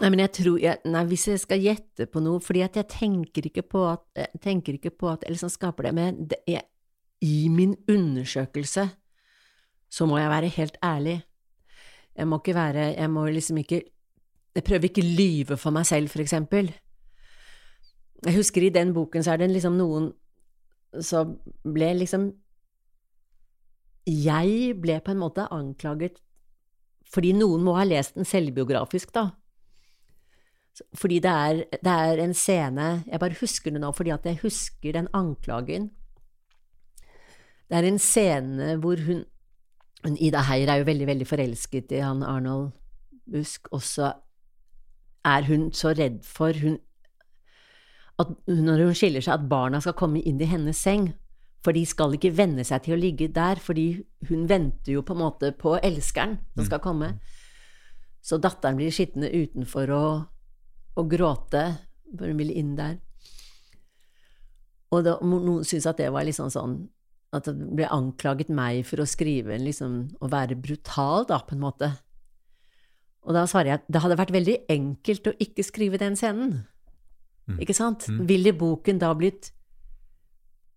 Nei, 0.00 0.08
men 0.08 0.22
jeg 0.24 0.32
tror 0.38 0.58
jeg, 0.58 0.80
Nei, 0.88 1.02
hvis 1.10 1.26
jeg 1.28 1.40
skal 1.42 1.60
gjette 1.62 2.06
på 2.10 2.22
noe 2.24 2.40
Fordi 2.42 2.62
at 2.64 2.78
jeg 2.80 2.88
tenker 2.90 3.46
ikke 3.46 3.62
på 3.74 3.82
at 3.90 4.06
jeg 4.16 4.40
tenker 4.42 4.78
ikke 4.78 4.94
på 4.96 5.10
at 5.12 5.26
Eller 5.28 5.38
sånn 5.38 5.52
skaper 5.52 5.86
det, 5.88 5.92
men 5.94 6.22
det 6.30 6.40
jeg, 6.48 6.64
i 7.22 7.46
min 7.52 7.76
undersøkelse 7.90 8.88
så 9.92 10.06
må 10.08 10.16
jeg 10.16 10.30
være 10.32 10.48
helt 10.54 10.76
ærlig. 10.82 11.18
Jeg 12.16 12.26
må 12.26 12.38
ikke 12.40 12.54
være 12.56 12.86
Jeg 12.96 13.10
må 13.12 13.26
liksom 13.28 13.60
ikke 13.60 13.82
Jeg 14.56 14.64
prøver 14.64 14.88
ikke 14.88 15.04
å 15.04 15.12
lyve 15.20 15.56
for 15.60 15.76
meg 15.76 15.86
selv, 15.86 16.10
for 16.12 16.24
eksempel. 16.24 16.72
Jeg 18.24 18.36
husker 18.36 18.64
i 18.64 18.72
den 18.72 18.92
boken 18.96 19.24
så 19.24 19.32
er 19.32 19.42
det 19.42 19.52
liksom 19.52 19.78
noen 19.78 20.10
som 21.00 21.38
ble 21.64 21.88
liksom 22.02 22.26
Jeg 24.08 24.74
ble 24.82 24.98
på 25.04 25.12
en 25.12 25.22
måte 25.22 25.46
anklaget 25.54 26.20
fordi 27.12 27.34
noen 27.36 27.64
må 27.66 27.74
ha 27.76 27.84
lest 27.84 28.16
den 28.16 28.24
selvbiografisk, 28.24 29.10
da. 29.12 29.26
Fordi 30.96 31.18
det 31.20 31.30
er, 31.30 31.58
det 31.84 31.92
er 31.92 32.20
en 32.22 32.32
scene 32.32 32.86
Jeg 33.04 33.20
bare 33.20 33.36
husker 33.36 33.74
det 33.74 33.82
nå 33.82 33.90
fordi 33.92 34.14
at 34.14 34.24
jeg 34.24 34.40
husker 34.40 34.94
den 34.96 35.10
anklagen. 35.12 35.90
Det 37.68 37.76
er 37.76 37.88
en 37.88 38.00
scene 38.00 38.76
hvor 38.80 38.96
hun 39.04 39.26
Ida 40.18 40.40
Heier 40.48 40.72
er 40.72 40.80
jo 40.80 40.88
veldig, 40.88 41.06
veldig 41.06 41.26
forelsket 41.28 41.92
i 41.92 42.00
han 42.02 42.24
Arnold 42.26 42.72
Busk, 43.30 43.68
og 43.70 43.82
så 43.82 44.12
er 45.24 45.44
hun 45.46 45.68
så 45.72 45.92
redd 45.94 46.24
for 46.26 46.52
hun, 46.58 46.78
at 48.18 48.32
når 48.48 48.82
hun 48.86 48.96
skiller 48.98 49.22
seg, 49.22 49.34
at 49.34 49.48
barna 49.48 49.80
skal 49.80 49.94
komme 49.94 50.22
inn 50.26 50.40
i 50.42 50.48
hennes 50.50 50.76
seng. 50.76 51.12
For 51.62 51.76
de 51.76 51.84
skal 51.86 52.16
ikke 52.16 52.32
venne 52.34 52.64
seg 52.66 52.82
til 52.86 52.96
å 52.96 53.00
ligge 53.00 53.28
der, 53.30 53.60
fordi 53.62 54.02
hun 54.28 54.48
venter 54.50 54.96
jo 54.96 55.04
på 55.06 55.14
en 55.14 55.22
måte 55.22 55.52
på 55.54 55.76
elskeren 55.78 56.40
som 56.56 56.66
skal 56.66 56.82
komme. 56.82 57.12
Så 58.22 58.38
datteren 58.42 58.78
blir 58.78 58.94
sittende 58.94 59.30
utenfor 59.30 59.92
og, 59.94 60.24
og 60.98 61.10
gråte, 61.10 61.64
for 62.16 62.30
hun 62.30 62.42
vil 62.42 62.50
inn 62.54 62.74
der. 62.78 62.98
Og 64.92 65.06
da, 65.06 65.16
noen 65.22 65.62
syntes 65.64 65.88
at 65.88 66.02
det 66.02 66.10
var 66.12 66.26
litt 66.26 66.36
sånn 66.36 66.74
At 67.32 67.46
det 67.48 67.54
ble 67.56 67.86
anklaget 67.88 68.50
meg 68.52 68.82
for 68.84 69.00
å 69.00 69.08
skrive 69.08 69.56
liksom 69.56 69.94
Å 70.20 70.28
være 70.28 70.58
brutal, 70.60 71.24
da, 71.30 71.38
på 71.40 71.56
en 71.56 71.62
måte. 71.62 71.88
Og 73.22 73.32
da 73.38 73.46
svarer 73.48 73.70
jeg 73.70 73.80
at 73.80 73.88
det 73.88 74.02
hadde 74.02 74.18
vært 74.18 74.34
veldig 74.34 74.58
enkelt 74.74 75.30
å 75.30 75.36
ikke 75.40 75.64
skrive 75.64 76.00
den 76.02 76.18
scenen. 76.18 76.64
Ikke 77.62 77.74
sant? 77.76 78.08
Ville 78.28 78.52
boken 78.54 79.00
da 79.02 79.12
blitt 79.16 79.52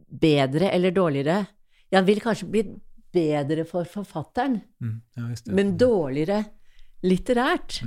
bedre 0.10 0.72
eller 0.72 0.92
dårligere? 0.96 1.46
Jeg 1.92 2.08
vil 2.08 2.22
kanskje 2.24 2.50
blitt 2.52 2.76
bedre 3.16 3.66
for 3.66 3.88
forfatteren, 3.88 4.62
Mm, 4.82 5.02
ja, 5.18 5.30
men 5.48 5.78
dårligere 5.78 6.44
litterært. 7.04 7.82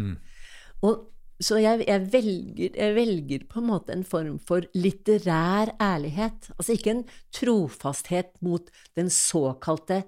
Og, 0.83 1.09
så 1.41 1.59
jeg, 1.61 1.85
jeg, 1.87 2.13
velger, 2.13 2.71
jeg 2.75 2.95
velger 2.97 3.45
på 3.51 3.61
en 3.61 3.67
måte 3.69 3.93
en 3.95 4.05
form 4.05 4.39
for 4.43 4.65
litterær 4.75 5.75
ærlighet. 5.81 6.51
Altså 6.57 6.75
ikke 6.75 6.91
en 6.91 7.05
trofasthet 7.35 8.33
mot 8.43 8.71
den 8.97 9.11
såkalte 9.11 10.03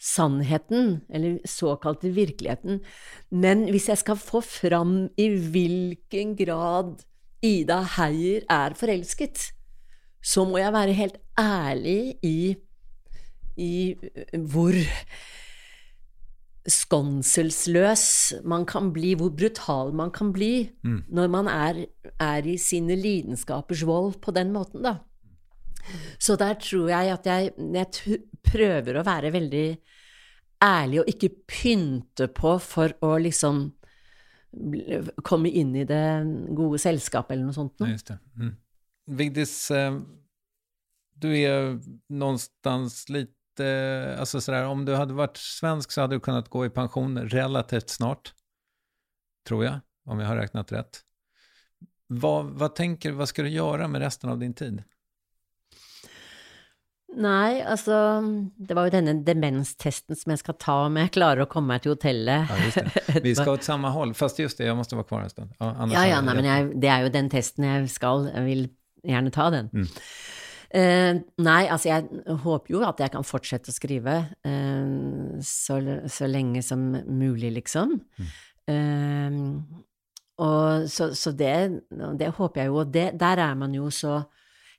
sannheten, 0.00 1.02
eller 1.10 1.40
såkalte 1.44 2.12
virkeligheten. 2.14 2.80
Men 3.30 3.68
hvis 3.68 3.88
jeg 3.88 3.98
skal 3.98 4.16
få 4.16 4.40
fram 4.40 5.10
i 5.20 5.28
hvilken 5.28 6.36
grad 6.38 7.02
Ida 7.42 7.82
Heier 7.96 8.46
er 8.48 8.76
forelsket, 8.76 9.50
så 10.22 10.44
må 10.44 10.58
jeg 10.60 10.72
være 10.72 10.96
helt 10.96 11.16
ærlig 11.40 12.14
i, 12.22 12.54
i 13.56 13.74
hvor 14.36 14.76
skånselsløs 16.70 18.04
man 18.44 18.66
kan 18.68 18.90
bli, 18.92 19.14
hvor 19.16 19.32
brutal 19.32 19.94
man 19.96 20.10
kan 20.12 20.32
bli 20.32 20.70
når 21.08 21.30
man 21.32 21.48
er, 21.48 21.86
er 22.20 22.46
i 22.46 22.58
sine 22.60 22.96
lidenskapers 23.00 23.86
vold 23.88 24.20
på 24.20 24.30
den 24.36 24.52
måten, 24.52 24.84
da. 24.84 24.98
Så 26.20 26.36
der 26.36 26.54
tror 26.60 26.90
jeg 26.92 27.12
at 27.16 27.26
jeg, 27.26 27.52
jeg 27.56 28.20
prøver 28.44 29.00
å 29.00 29.06
være 29.06 29.32
veldig 29.32 29.68
ærlig 30.62 31.00
og 31.00 31.08
ikke 31.08 31.30
pynte 31.48 32.28
på 32.28 32.58
for 32.60 32.92
å 33.00 33.14
liksom 33.18 33.70
komme 35.24 35.48
inn 35.48 35.72
i 35.78 35.86
det 35.88 36.04
gode 36.56 36.78
selskapet 36.82 37.36
eller 37.36 37.48
noe 37.48 37.56
sånt. 37.56 37.78
Ja, 37.78 37.86
Noe. 37.86 37.94
just 37.94 38.10
det. 38.10 38.18
Mm. 38.36 38.56
Vigdis, 39.10 39.70
eh, 39.70 40.00
du 41.14 41.38
är 41.38 41.80
någonstans 42.08 43.08
lite, 43.08 44.16
alltså 44.18 44.40
sådär, 44.40 44.64
om 44.64 44.84
du 44.84 44.94
hade 44.94 45.14
varit 45.14 45.36
svensk 45.36 45.92
så 45.92 46.00
hade 46.00 46.16
du 46.16 46.20
kunnat 46.20 46.48
gå 46.48 46.66
i 46.66 46.70
pension 46.70 47.18
relativt 47.18 47.90
snart, 47.90 48.34
tror 49.48 49.64
jag, 49.64 49.80
om 50.04 50.20
jag 50.20 50.26
har 50.26 50.36
räknat 50.36 50.72
rätt. 50.72 51.00
Vad, 52.06 52.46
vad 52.46 52.74
tänker 52.74 53.12
vad 53.12 53.28
ska 53.28 53.42
du 53.42 53.48
göra 53.48 53.88
med 53.88 54.00
resten 54.00 54.30
av 54.30 54.38
din 54.38 54.54
tid? 54.54 54.82
Nei, 57.16 57.60
altså 57.66 58.22
Det 58.54 58.74
var 58.74 58.86
jo 58.86 58.92
denne 58.94 59.16
demenstesten 59.26 60.18
som 60.18 60.30
jeg 60.30 60.42
skal 60.44 60.56
ta 60.62 60.76
om 60.86 60.98
jeg 61.00 61.10
klarer 61.16 61.42
å 61.42 61.48
komme 61.50 61.74
meg 61.74 61.82
til 61.82 61.96
hotellet. 61.96 62.50
Ja. 62.50 62.84
Vi 63.24 63.34
skal 63.34 63.56
åt 63.56 63.66
samme 63.66 63.90
håll, 63.90 64.14
fast 64.14 64.38
just 64.38 64.60
det, 64.60 64.68
jeg 64.68 64.78
måtte 64.78 64.98
være 64.98 65.08
kvar 65.10 65.24
en 65.26 65.32
stund. 65.32 65.54
Ja, 65.58 65.72
Ja, 65.90 66.04
ja, 66.06 66.20
nei, 66.22 66.36
men 66.38 66.46
jeg, 66.46 66.68
det 66.82 66.92
er 66.92 67.06
jo 67.06 67.14
den 67.14 67.30
testen 67.32 67.66
jeg 67.66 67.90
skal. 67.90 68.28
Jeg 68.30 68.46
vil 68.46 68.68
gjerne 69.06 69.32
ta 69.34 69.48
den. 69.54 69.70
Mm. 69.72 69.88
Eh, 70.70 71.12
nei, 71.42 71.62
altså 71.66 71.90
jeg 71.90 72.36
håper 72.44 72.74
jo 72.76 72.82
at 72.86 73.00
jeg 73.02 73.10
kan 73.10 73.26
fortsette 73.26 73.72
å 73.72 73.74
skrive 73.74 74.16
eh, 74.46 75.38
så, 75.42 75.80
så 76.06 76.28
lenge 76.30 76.62
som 76.62 76.84
mulig, 77.10 77.50
liksom. 77.56 77.96
Eh, 78.70 79.40
og 80.40 80.86
så, 80.88 81.10
så 81.18 81.32
det, 81.36 81.56
det 81.90 82.30
håper 82.36 82.62
jeg 82.62 82.70
jo, 82.70 82.78
og 82.84 82.92
det, 82.94 83.10
der 83.20 83.42
er 83.48 83.58
man 83.58 83.74
jo 83.76 83.90
så 83.92 84.20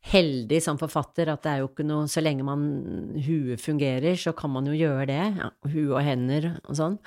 heldig 0.10 0.58
som 0.64 0.80
forfatter 0.82 1.30
at 1.30 1.44
det 1.46 1.52
er 1.52 1.60
jo 1.62 1.68
ikke 1.70 1.86
noe 1.86 2.08
Så 2.10 2.24
lenge 2.24 2.46
man 2.46 2.64
huet 3.22 3.62
fungerer, 3.62 4.16
så 4.18 4.34
kan 4.34 4.50
man 4.50 4.66
jo 4.66 4.74
gjøre 4.74 5.06
det. 5.12 5.22
Ja, 5.38 5.52
hue 5.70 5.92
og 5.94 6.02
hender 6.06 6.56
og 6.64 6.78
sånn. 6.78 6.98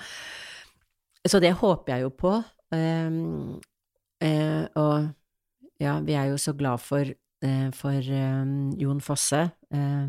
Så 1.26 1.40
det 1.42 1.56
håper 1.58 1.96
jeg 1.96 2.04
jo 2.04 2.12
på. 2.14 2.36
Um, 2.74 3.58
eh, 4.22 4.66
og 4.78 5.10
ja, 5.80 5.98
vi 6.04 6.14
er 6.14 6.30
jo 6.30 6.38
så 6.40 6.52
glad 6.56 6.80
for, 6.80 7.08
eh, 7.42 7.70
for 7.76 8.12
um, 8.14 8.70
Jon 8.78 9.00
Fosse, 9.00 9.50
eh, 9.74 10.06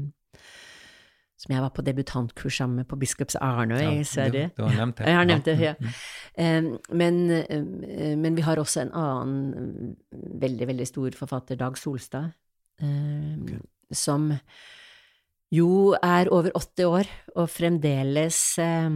som 1.36 1.52
jeg 1.52 1.62
var 1.62 1.74
på 1.76 1.84
debutantkurs 1.84 2.58
sammen 2.62 2.80
med 2.80 2.88
på 2.88 2.98
Biskops 2.98 3.36
Arnøy 3.36 3.82
Ja, 3.82 3.90
i 3.92 4.04
Sverige. 4.08 4.52
Du, 4.56 4.62
du 4.62 4.68
har 4.70 4.78
nevnt 4.80 4.98
det. 4.98 5.08
Jeg 5.10 5.16
har 5.20 5.26
nevnt 5.30 5.46
det, 5.50 5.58
Ja. 5.60 5.74
Eh, 6.38 6.62
Men, 6.92 7.20
eh, 7.32 8.16
men 8.18 8.36
vi 8.36 8.42
har 8.42 8.58
også 8.58 8.82
en 8.86 8.94
annen 8.94 9.96
veldig, 10.14 10.68
veldig 10.68 10.88
stor 10.88 11.12
forfatter, 11.18 11.56
Dag 11.60 11.78
Solstad, 11.78 12.32
eh, 12.82 13.60
som 13.92 14.32
jo 15.52 15.94
er 16.02 16.28
over 16.32 16.52
80 16.56 16.86
år 16.88 17.12
og 17.36 17.50
fremdeles 17.50 18.58
eh, 18.60 18.90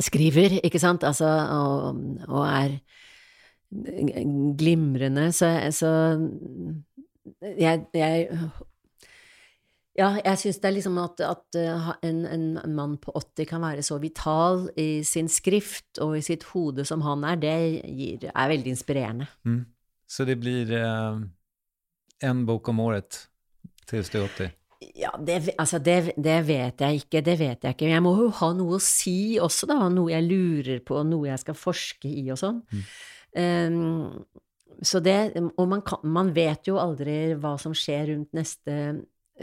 skriver, 0.00 0.58
ikke 0.64 0.80
sant, 0.80 1.04
altså, 1.04 1.28
og, 1.28 2.02
og 2.28 2.46
er 2.48 2.78
glimrende, 4.58 5.30
så, 5.32 5.48
så 5.72 5.90
jeg, 7.40 7.86
jeg 7.94 8.28
ja, 9.92 10.08
jeg 10.24 10.38
syns 10.40 10.60
det 10.62 10.68
er 10.70 10.74
liksom 10.78 10.96
at, 11.02 11.20
at 11.20 11.58
uh, 11.60 11.90
en, 12.04 12.22
en 12.24 12.46
mann 12.72 12.96
på 13.00 13.12
80 13.12 13.48
kan 13.50 13.60
være 13.64 13.84
så 13.84 13.98
vital 14.00 14.64
i 14.80 15.02
sin 15.04 15.28
skrift 15.28 16.00
og 16.00 16.16
i 16.16 16.24
sitt 16.24 16.46
hode 16.54 16.86
som 16.88 17.04
han 17.04 17.26
er, 17.28 17.36
det 17.40 17.58
gir, 17.84 18.24
er 18.32 18.52
veldig 18.54 18.72
inspirerende. 18.72 19.28
Mm. 19.44 19.62
Så 20.08 20.24
det 20.28 20.38
blir 20.40 20.72
eh, 20.76 21.20
en 22.28 22.42
bok 22.48 22.68
om 22.68 22.80
året 22.84 23.22
til 23.88 24.04
du 24.12 24.18
er 24.22 24.26
80? 24.28 24.58
Ja, 24.98 25.12
det, 25.20 25.54
altså 25.60 25.78
det, 25.78 26.14
det 26.20 26.40
vet 26.48 26.82
jeg 26.82 27.04
ikke, 27.04 27.22
det 27.24 27.36
vet 27.38 27.64
jeg 27.64 27.76
ikke. 27.76 27.86
Men 27.86 27.94
jeg 27.94 28.04
må 28.04 28.12
jo 28.18 28.28
ha 28.40 28.50
noe 28.56 28.76
å 28.76 28.82
si 28.82 29.38
også, 29.40 29.68
da. 29.70 29.78
Noe 29.92 30.12
jeg 30.12 30.26
lurer 30.26 30.82
på, 30.84 30.98
noe 31.06 31.30
jeg 31.30 31.40
skal 31.40 31.56
forske 31.56 32.10
i 32.10 32.24
og 32.34 32.40
sånn. 32.40 32.60
Um, 33.32 34.24
så 34.82 35.00
det, 35.00 35.32
og 35.56 35.68
man, 35.70 35.82
kan, 35.86 36.02
man 36.04 36.32
vet 36.34 36.66
jo 36.68 36.78
aldri 36.82 37.34
hva 37.38 37.54
som 37.60 37.74
skjer 37.76 38.10
rundt 38.10 38.32
neste 38.36 38.76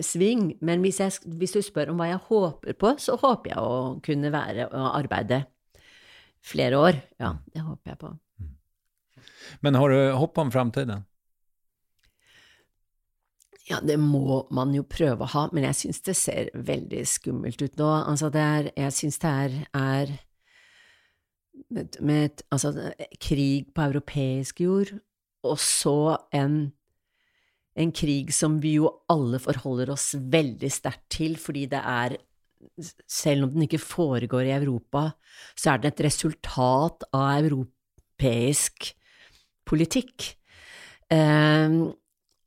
sving, 0.05 0.53
men 0.65 0.83
hvis, 0.83 0.99
jeg, 1.01 1.35
hvis 1.39 1.55
du 1.55 1.61
spør 1.65 1.93
om 1.93 2.01
hva 2.01 2.09
jeg 2.11 2.23
håper 2.27 2.75
på, 2.79 2.93
så 3.01 3.17
håper 3.19 3.53
jeg 3.53 3.63
å 3.63 3.77
kunne 4.05 4.31
være 4.33 4.69
og 4.69 4.89
arbeide 4.93 5.43
flere 6.45 6.79
år. 6.79 6.99
Ja, 7.19 7.35
det 7.53 7.65
håper 7.65 7.93
jeg 7.93 8.01
på. 8.03 8.13
Men 9.65 9.79
har 9.79 9.91
du 9.91 9.99
håp 10.19 10.37
om 10.39 10.51
framtiden? 10.53 11.05
Ja, 13.69 13.77
det 13.85 13.99
må 14.01 14.47
man 14.55 14.71
jo 14.73 14.81
prøve 14.89 15.27
å 15.27 15.29
ha, 15.35 15.43
men 15.53 15.67
jeg 15.67 15.77
syns 15.77 16.01
det 16.07 16.15
ser 16.17 16.49
veldig 16.55 17.03
skummelt 17.05 17.61
ut 17.61 17.75
nå. 17.77 17.89
Altså, 18.09 18.31
er 18.33 18.71
Jeg 18.73 18.95
syns 18.97 19.19
det 19.21 19.29
er, 19.29 19.57
er 19.77 20.15
med, 21.69 21.99
med 22.01 22.43
altså, 22.51 22.73
krig 23.21 23.69
på 23.75 23.87
europeisk 23.89 24.61
jord, 24.61 24.93
og 25.43 25.59
så 25.61 26.17
en, 26.35 26.71
en 27.79 27.93
krig 27.95 28.33
som 28.35 28.57
vi 28.63 28.75
jo 28.77 28.91
alle 29.11 29.39
forholder 29.41 29.93
oss 29.95 30.11
veldig 30.19 30.71
sterkt 30.71 31.07
til, 31.19 31.37
fordi 31.39 31.67
det 31.71 31.83
er 31.83 32.17
selv 33.07 33.45
om 33.45 33.53
den 33.53 33.63
ikke 33.67 33.79
foregår 33.81 34.49
i 34.49 34.55
Europa, 34.57 35.09
så 35.55 35.73
er 35.73 35.83
den 35.83 35.93
et 35.93 36.03
resultat 36.09 37.05
av 37.15 37.45
europeisk 37.47 38.91
politikk. 39.69 40.33
Eh, 41.09 41.79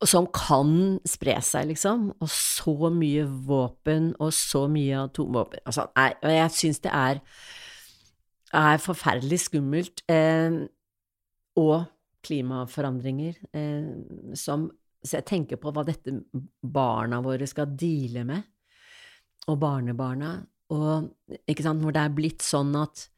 som 0.07 0.27
kan 0.35 0.99
spre 1.07 1.37
seg, 1.43 1.69
liksom. 1.71 2.09
Og 2.21 2.29
så 2.31 2.89
mye 2.93 3.25
våpen, 3.47 4.11
og 4.19 4.33
så 4.35 4.65
mye 4.71 5.05
atomvåpen 5.05 5.63
Altså, 5.65 5.87
jeg, 5.95 6.17
jeg 6.35 6.55
syns 6.57 6.83
det 6.83 6.91
er, 6.91 7.21
er 8.53 8.81
forferdelig 8.81 9.41
skummelt. 9.47 10.03
Eh, 10.11 10.63
og 11.59 11.75
klimaforandringer 12.23 13.35
eh, 13.53 14.33
som 14.39 14.71
Så 15.03 15.17
jeg 15.19 15.25
tenker 15.27 15.59
på 15.59 15.73
hva 15.75 15.83
dette 15.83 16.13
barna 16.63 17.17
våre 17.19 17.43
skal 17.43 17.73
deale 17.75 18.21
med, 18.23 18.45
og 19.51 19.57
barnebarna. 19.59 20.37
Og 20.71 21.09
ikke 21.43 21.65
sant, 21.65 21.83
hvor 21.83 21.91
det 21.91 22.05
er 22.05 22.13
blitt 22.15 22.45
sånn 22.45 22.71
at 22.79 23.09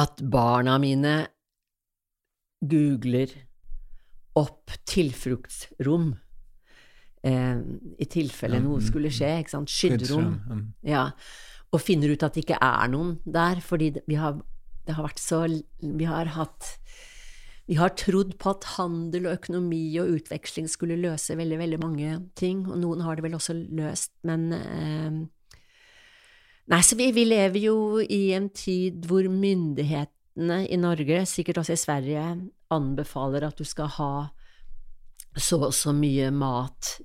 at 0.00 0.20
barna 0.32 0.78
mine 0.80 1.14
googler 2.64 3.32
opp 4.36 4.72
tilfluktsrom. 4.88 6.10
Eh, 7.26 7.60
I 7.98 8.08
tilfelle 8.12 8.60
noe 8.62 8.80
mm, 8.80 8.86
skulle 8.88 9.12
skje, 9.12 9.30
ikke 9.42 9.54
sant. 9.54 9.72
Skydderom. 9.72 10.32
mm. 10.46 10.64
Ja. 10.88 11.08
Og 11.74 11.82
finner 11.82 12.12
ut 12.14 12.24
at 12.24 12.36
det 12.36 12.44
ikke 12.44 12.62
er 12.62 12.90
noen 12.92 13.16
der, 13.24 13.60
fordi 13.64 13.92
vi 14.06 14.18
har, 14.20 14.38
det 14.86 14.96
har 14.96 15.08
vært 15.08 15.22
så 15.22 15.44
Vi 15.46 16.08
har 16.08 16.30
hatt 16.36 16.68
Vi 17.66 17.78
har 17.80 17.96
trodd 17.98 18.36
på 18.38 18.52
at 18.54 18.68
handel 18.76 19.26
og 19.26 19.40
økonomi 19.40 19.98
og 20.00 20.12
utveksling 20.20 20.68
skulle 20.70 20.98
løse 21.00 21.36
veldig, 21.36 21.58
veldig 21.58 21.80
mange 21.82 22.18
ting, 22.38 22.66
og 22.70 22.78
noen 22.78 23.02
har 23.02 23.16
det 23.16 23.26
vel 23.26 23.34
også 23.38 23.56
løst, 23.56 24.14
men 24.22 24.52
eh, 24.54 25.24
Nei, 26.66 26.80
så 26.82 26.96
vi, 26.98 27.12
vi 27.14 27.22
lever 27.28 27.62
jo 27.62 27.76
i 28.02 28.32
en 28.34 28.48
tid 28.50 29.04
hvor 29.06 29.28
myndighetene 29.30 30.64
i 30.66 30.78
Norge, 30.82 31.20
sikkert 31.30 31.60
også 31.62 31.76
i 31.76 31.78
Sverige, 31.78 32.24
anbefaler 32.74 33.46
at 33.46 33.58
du 33.58 33.62
skal 33.66 33.92
ha 34.00 34.10
så 35.36 35.60
og 35.68 35.74
så 35.76 35.92
mye 35.94 36.30
mat, 36.34 36.96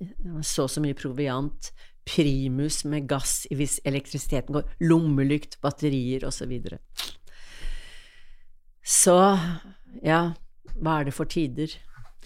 så 0.42 0.66
og 0.66 0.72
så 0.72 0.82
mye 0.82 0.96
proviant, 0.98 1.70
primus 2.08 2.82
med 2.88 3.06
gass 3.10 3.44
hvis 3.50 3.78
elektrisiteten 3.88 4.56
går, 4.56 4.68
lommelykt, 4.82 5.58
batterier 5.62 6.26
osv. 6.26 6.42
Så, 6.42 6.48
videre. 6.50 6.78
så 8.82 9.18
ja, 10.02 10.22
hva 10.78 10.98
er 10.98 11.08
det 11.08 11.16
for 11.16 11.30
tider 11.30 11.74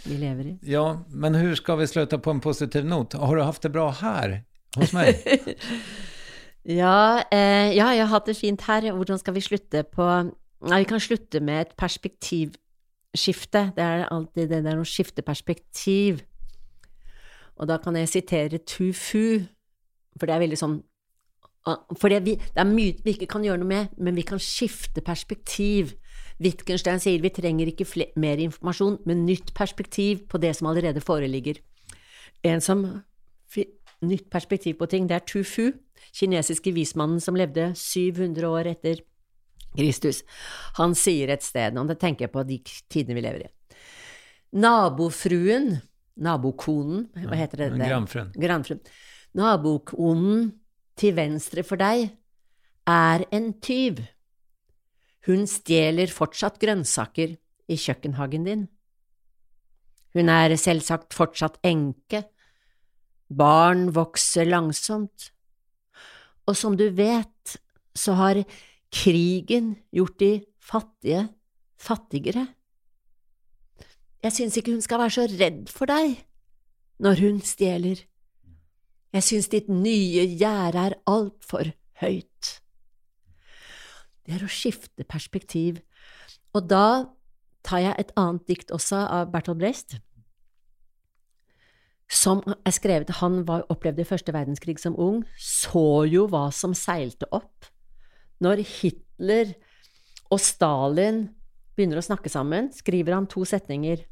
vi 0.05 0.18
lever 0.20 0.53
i? 0.53 0.57
Ja, 0.68 0.87
men 1.11 1.37
hvordan 1.37 1.61
skal 1.61 1.81
vi 1.81 1.91
slutte 1.91 2.20
på 2.22 2.35
en 2.35 2.43
positiv 2.45 2.87
not? 2.89 3.16
Har 3.18 3.37
du 3.37 3.45
haft 3.45 3.64
det 3.66 3.72
bra 3.74 3.91
her 4.01 4.41
hos 4.77 4.95
meg? 4.97 5.20
ja, 6.81 7.22
eh, 7.33 7.72
ja, 7.77 7.93
jeg 7.93 8.05
har 8.05 8.12
hatt 8.12 8.31
det 8.31 8.37
fint 8.39 8.66
her. 8.68 8.91
Hvordan 8.97 9.20
skal 9.22 9.37
vi 9.37 9.45
slutte 9.45 9.85
på 9.93 10.11
Nei, 10.66 10.81
vi 10.81 10.89
kan 10.89 11.03
slutte 11.03 11.41
med 11.45 11.61
et 11.61 11.74
perspektivskifte. 11.79 13.61
Det 13.77 13.85
er 13.85 14.07
alltid 14.09 14.49
det 14.51 14.62
der 14.64 14.81
å 14.81 14.87
skifte 14.89 15.22
perspektiv. 15.22 16.22
Og 17.61 17.68
da 17.68 17.77
kan 17.81 17.97
jeg 17.97 18.09
sitere 18.09 18.61
Tu 18.64 18.91
Fu, 18.97 19.45
for 20.17 20.29
det 20.29 20.37
er 20.37 20.45
veldig 20.47 20.61
sånn 20.61 20.77
For 21.99 22.12
det, 22.12 22.21
vi, 22.23 22.37
det 22.39 22.61
er 22.62 22.69
mye 22.69 22.95
vi 23.03 23.17
ikke 23.17 23.27
kan 23.33 23.43
gjøre 23.43 23.59
noe 23.59 23.67
med, 23.67 23.95
men 23.99 24.14
vi 24.14 24.23
kan 24.23 24.39
skifte 24.39 25.03
perspektiv. 25.03 25.97
Wittgenstein 26.39 27.01
sier 27.03 27.19
vi 27.25 27.33
trenger 27.35 27.73
ikke 27.73 27.89
mer 28.23 28.39
informasjon, 28.39 29.01
men 29.09 29.25
nytt 29.27 29.51
perspektiv 29.57 30.29
på 30.31 30.39
det 30.39 30.53
som 30.55 30.69
allerede 30.71 31.03
foreligger. 31.03 31.59
En 32.47 32.62
som 32.62 32.85
Nytt 34.05 34.29
perspektiv 34.31 34.77
på 34.77 34.87
ting, 34.93 35.09
det 35.09 35.17
er 35.17 35.25
Tu 35.25 35.43
Fu, 35.47 35.71
kinesiske 36.12 36.73
vismannen 36.77 37.21
som 37.23 37.37
levde 37.39 37.71
700 37.75 38.49
år 38.49 38.69
etter 38.75 39.01
Kristus. 39.77 40.23
Han 40.77 40.95
sier 40.97 41.33
et 41.33 41.45
sted, 41.45 41.77
og 41.81 41.89
det 41.89 41.99
tenker 42.03 42.27
jeg 42.27 42.35
på 42.35 42.45
de 42.49 42.61
tidene 42.93 43.17
vi 43.17 43.25
lever 43.25 43.47
i. 43.47 43.51
Nabofruen, 44.61 45.79
nabokonen, 46.21 47.07
hva 47.25 47.41
heter 47.41 47.64
det? 47.64 47.71
Granfruen. 47.81 48.33
Grannfruen. 48.37 48.85
Nabokonen 49.37 50.55
til 50.97 51.16
venstre 51.18 51.64
for 51.66 51.80
deg 51.80 52.09
er 52.89 53.24
en 53.34 53.51
tyv. 53.61 54.01
Hun 55.26 55.45
stjeler 55.51 56.12
fortsatt 56.12 56.57
grønnsaker 56.62 57.34
i 57.68 57.76
kjøkkenhagen 57.76 58.47
din. 58.47 58.64
Hun 60.16 60.32
er 60.32 60.55
selvsagt 60.57 61.12
fortsatt 61.12 61.59
enke. 61.66 62.22
Barn 63.28 63.91
vokser 63.93 64.49
langsomt. 64.49 65.32
Og 66.47 66.57
som 66.57 66.76
du 66.78 66.87
vet, 66.95 67.59
så 67.93 68.14
har 68.16 68.45
krigen 68.95 69.74
gjort 69.93 70.16
de 70.22 70.32
fattige 70.62 71.26
fattigere. 71.76 72.47
Jeg 74.24 74.32
syns 74.32 74.57
ikke 74.57 74.72
hun 74.72 74.84
skal 74.84 75.03
være 75.03 75.16
så 75.18 75.26
redd 75.37 75.66
for 75.68 75.91
deg 75.91 76.22
når 77.03 77.20
hun 77.20 77.43
stjeler. 77.45 78.01
Jeg 79.17 79.25
syns 79.25 79.47
ditt 79.49 79.69
nye 79.73 80.27
gjerde 80.37 80.83
er 80.91 80.95
altfor 81.09 81.71
høyt. 82.03 82.49
Det 84.27 84.35
er 84.37 84.43
å 84.45 84.51
skifte 84.51 85.07
perspektiv, 85.09 85.79
og 86.53 86.67
da 86.69 87.07
tar 87.64 87.81
jeg 87.81 87.97
et 88.03 88.12
annet 88.19 88.45
dikt 88.51 88.75
også 88.75 88.99
av 89.07 89.31
Bertolt 89.33 89.62
Breist, 89.62 89.97
som 92.12 92.43
er 92.45 92.75
skrevet 92.75 93.17
Han 93.23 93.41
var, 93.49 93.64
opplevde 93.73 94.05
første 94.07 94.35
verdenskrig 94.35 94.77
som 94.79 94.99
ung, 95.01 95.25
så 95.41 96.05
jo 96.07 96.27
hva 96.31 96.51
som 96.55 96.75
seilte 96.77 97.27
opp. 97.35 97.67
Når 98.43 98.62
Hitler 98.69 99.57
og 100.31 100.43
Stalin 100.43 101.25
begynner 101.75 101.99
å 102.03 102.07
snakke 102.07 102.31
sammen, 102.31 102.69
skriver 102.75 103.17
han 103.17 103.27
to 103.31 103.47
setninger. 103.49 104.05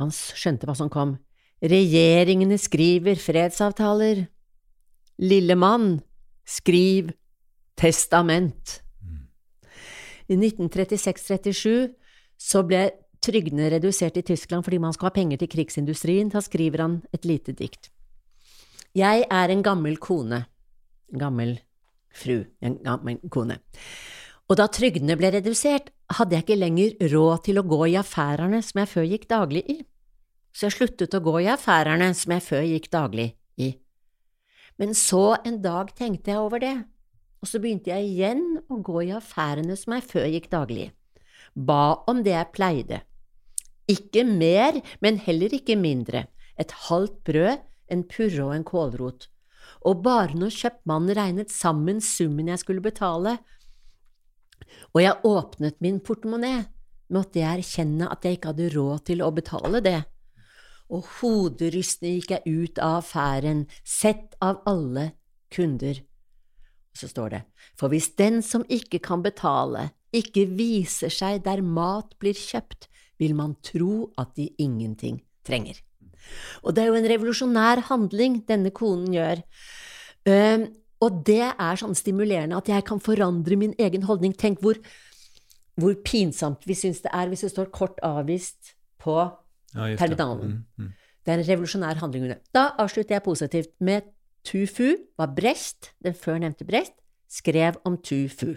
Han 0.00 0.14
skjønte 0.14 0.70
hva 0.70 0.78
som 0.78 0.92
kom. 0.92 1.18
Regjeringene 1.62 2.58
skriver 2.58 3.18
fredsavtaler. 3.20 4.26
Lille 5.22 5.54
mann, 5.54 6.00
skriv 6.44 7.12
testament. 7.78 8.80
I 10.28 10.36
1936–37 10.36 11.92
så 12.40 12.62
ble 12.66 12.88
trygdene 13.24 13.68
redusert 13.72 14.16
i 14.20 14.24
Tyskland 14.26 14.64
fordi 14.66 14.80
man 14.82 14.94
skal 14.96 15.10
ha 15.10 15.14
penger 15.14 15.40
til 15.40 15.52
krigsindustrien. 15.52 16.32
Da 16.32 16.42
skriver 16.44 16.84
han 16.84 16.98
et 17.14 17.28
lite 17.28 17.54
dikt. 17.56 17.90
Jeg 18.94 19.24
er 19.30 19.50
en 19.50 19.62
gammel 19.62 19.98
kone. 19.98 20.44
En 21.12 21.22
gammel 21.22 21.56
fru. 22.14 22.44
En 22.62 22.78
gammel 22.84 23.20
kone. 23.30 23.58
Og 24.50 24.58
da 24.60 24.68
trygdene 24.68 25.16
ble 25.16 25.30
redusert, 25.32 25.88
hadde 26.12 26.36
jeg 26.36 26.44
ikke 26.44 26.60
lenger 26.60 27.10
råd 27.14 27.44
til 27.46 27.58
å 27.58 27.64
gå 27.66 27.80
i 27.88 27.96
affærene 27.96 28.60
som 28.62 28.82
jeg 28.82 28.90
før 28.92 29.06
gikk 29.08 29.28
daglig 29.30 29.64
i. 29.72 29.78
Så 30.54 30.68
jeg 30.68 30.76
sluttet 30.76 31.14
å 31.16 31.22
gå 31.24 31.40
i 31.42 31.50
affærene 31.50 32.12
som 32.14 32.34
jeg 32.36 32.44
før 32.46 32.66
gikk 32.68 32.90
daglig 32.94 33.32
i. 33.58 33.72
Men 34.78 34.94
så 34.98 35.36
en 35.42 35.60
dag 35.62 35.90
tenkte 35.98 36.30
jeg 36.30 36.42
over 36.42 36.62
det, 36.62 36.76
og 37.42 37.50
så 37.50 37.60
begynte 37.62 37.90
jeg 37.90 38.06
igjen 38.08 38.44
å 38.70 38.78
gå 38.82 39.02
i 39.04 39.14
affærene 39.14 39.74
som 39.78 39.96
jeg 39.96 40.06
før 40.12 40.30
gikk 40.30 40.48
daglig 40.54 40.86
i. 40.86 40.92
Ba 41.54 42.04
om 42.10 42.22
det 42.26 42.32
jeg 42.34 42.52
pleide. 42.54 43.02
Ikke 43.90 44.24
mer, 44.26 44.80
men 45.04 45.20
heller 45.22 45.52
ikke 45.54 45.76
mindre. 45.78 46.24
Et 46.58 46.70
halvt 46.86 47.18
brød, 47.26 47.62
en 47.92 48.04
purre 48.08 48.46
og 48.46 48.54
en 48.54 48.64
kålrot. 48.66 49.28
Og 49.84 50.00
bare 50.06 50.38
når 50.38 50.54
kjøpmannen 50.56 51.16
regnet 51.18 51.52
sammen 51.52 52.00
summen 52.00 52.48
jeg 52.48 52.62
skulle 52.62 52.84
betale, 52.84 53.36
og 54.94 55.02
jeg 55.02 55.20
åpnet 55.28 55.76
min 55.84 56.00
portemonee, 56.02 56.64
måtte 57.12 57.42
jeg 57.42 57.60
erkjenne 57.60 58.08
at 58.10 58.24
jeg 58.24 58.38
ikke 58.38 58.54
hadde 58.54 58.72
råd 58.74 59.04
til 59.10 59.22
å 59.22 59.30
betale 59.34 59.82
det. 59.84 60.00
Og 60.92 61.06
hoderystende 61.20 62.18
gikk 62.18 62.34
jeg 62.34 62.56
ut 62.64 62.80
av 62.82 63.00
affæren, 63.00 63.64
sett 63.84 64.36
av 64.44 64.60
alle 64.68 65.12
kunder. 65.54 66.02
Så 66.94 67.08
står 67.10 67.32
det, 67.32 67.42
for 67.78 67.90
hvis 67.90 68.12
den 68.18 68.42
som 68.44 68.66
ikke 68.70 69.00
kan 69.02 69.24
betale, 69.24 69.88
ikke 70.14 70.46
viser 70.54 71.10
seg 71.10 71.42
der 71.46 71.64
mat 71.64 72.14
blir 72.22 72.36
kjøpt, 72.38 72.86
vil 73.18 73.34
man 73.34 73.56
tro 73.66 74.12
at 74.20 74.34
de 74.38 74.50
ingenting 74.62 75.20
trenger. 75.46 75.80
Og 76.62 76.74
det 76.74 76.84
er 76.84 76.90
jo 76.90 76.98
en 76.98 77.10
revolusjonær 77.10 77.84
handling 77.90 78.42
denne 78.48 78.72
konen 78.74 79.12
gjør. 79.14 79.42
Og 81.04 81.20
det 81.26 81.42
er 81.50 81.80
sånn 81.80 81.96
stimulerende 81.98 82.58
at 82.58 82.70
jeg 82.70 82.86
kan 82.88 83.02
forandre 83.02 83.58
min 83.60 83.74
egen 83.80 84.06
holdning. 84.08 84.32
Tenk 84.38 84.62
hvor, 84.64 84.78
hvor 85.80 85.96
pinsomt 86.06 86.64
vi 86.68 86.76
syns 86.78 87.02
det 87.04 87.12
er 87.12 87.30
hvis 87.30 87.44
det 87.44 87.52
står 87.52 87.72
kort 87.74 88.00
avvist 88.06 88.74
på 89.02 89.18
ja, 89.74 89.96
terminalen. 89.98 90.64
Mm, 90.76 90.84
mm. 90.84 90.92
Det 91.24 91.32
er 91.32 91.40
en 91.40 91.48
revolusjonær 91.48 92.00
handling. 92.02 92.28
Da 92.54 92.68
avslutter 92.78 93.16
jeg 93.16 93.24
positivt 93.24 93.72
med 93.80 94.10
Tu 94.44 94.66
Fu 94.68 94.92
var 95.18 95.32
Brecht, 95.36 95.94
den 96.04 96.14
før 96.14 96.42
nevnte 96.42 96.66
Brecht, 96.68 96.96
skrev 97.30 97.78
om 97.84 97.96
Tu 97.96 98.28
Fu. 98.28 98.54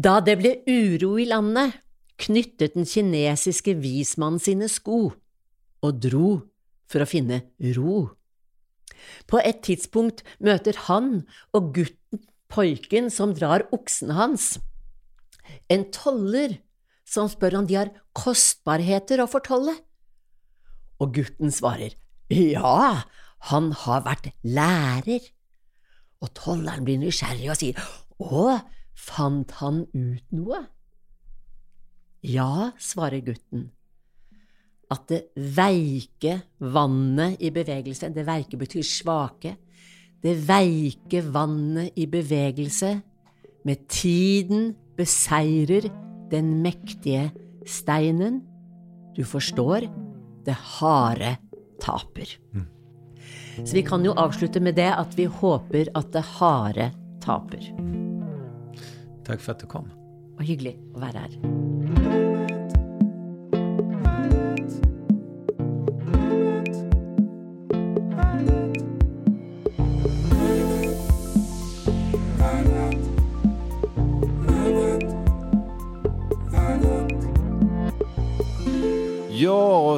Da 0.00 0.20
det 0.24 0.38
ble 0.40 0.54
uro 0.64 1.16
i 1.20 1.28
landet, 1.28 1.76
knyttet 2.20 2.76
den 2.76 2.88
kinesiske 2.88 3.74
vismannen 3.80 4.40
sine 4.40 4.68
sko 4.68 5.10
og 5.80 6.00
dro 6.00 6.32
for 6.90 7.04
å 7.04 7.08
finne 7.08 7.42
ro. 7.76 8.10
På 9.28 9.40
et 9.40 9.62
tidspunkt 9.64 10.24
møter 10.40 10.76
han 10.88 11.22
og 11.56 11.72
gutten 11.76 12.24
pojken 12.50 13.08
som 13.14 13.32
drar 13.36 13.64
oksen 13.72 14.12
hans, 14.16 14.58
en 15.70 15.86
toller 15.94 16.58
som 17.10 17.30
spør 17.30 17.60
om 17.60 17.66
de 17.66 17.78
har 17.80 17.90
kostbarheter 18.16 19.22
å 19.22 19.30
fortolle. 19.30 19.74
Og 21.00 21.16
gutten 21.16 21.50
svarer 21.54 21.96
ja, 22.30 23.02
han 23.50 23.72
har 23.74 24.04
vært 24.06 24.30
lærer. 24.46 25.24
Og 26.22 26.30
tolleren 26.36 26.86
blir 26.86 27.00
nysgjerrig 27.00 27.48
og 27.50 27.58
sier 27.58 27.80
å, 28.20 28.54
fant 28.94 29.50
han 29.58 29.82
ut 29.90 30.36
noe? 30.36 30.60
Ja, 32.22 32.70
svarer 32.78 33.24
gutten. 33.24 33.70
At 34.90 35.08
det 35.08 35.22
veike 35.56 36.36
vannet 36.60 37.40
i 37.42 37.50
bevegelse, 37.54 38.10
det 38.12 38.26
veike 38.28 38.58
betyr 38.60 38.84
svake, 38.86 39.54
det 40.20 40.34
veike 40.44 41.22
vannet 41.32 41.96
i 41.98 42.06
bevegelse 42.10 42.92
med 43.64 43.86
tiden 43.88 44.74
beseirer 44.98 45.88
den 46.30 46.60
mektige 46.64 47.30
steinen. 47.66 48.42
Du 49.16 49.24
forstår, 49.26 49.88
det 50.46 50.56
harde 50.78 51.36
taper. 51.82 52.36
Mm. 52.54 52.66
Så 53.64 53.74
vi 53.76 53.82
kan 53.82 54.04
jo 54.04 54.14
avslutte 54.16 54.60
med 54.60 54.78
det 54.78 54.90
at 54.94 55.16
vi 55.18 55.28
håper 55.28 55.90
at 55.94 56.12
det 56.14 56.24
harde 56.38 56.90
taper. 57.24 57.72
Takk 59.26 59.42
for 59.42 59.54
at 59.54 59.62
du 59.62 59.68
kom. 59.70 59.90
Og 60.38 60.46
hyggelig 60.46 60.78
å 60.96 61.02
være 61.04 61.26
her. 61.26 61.59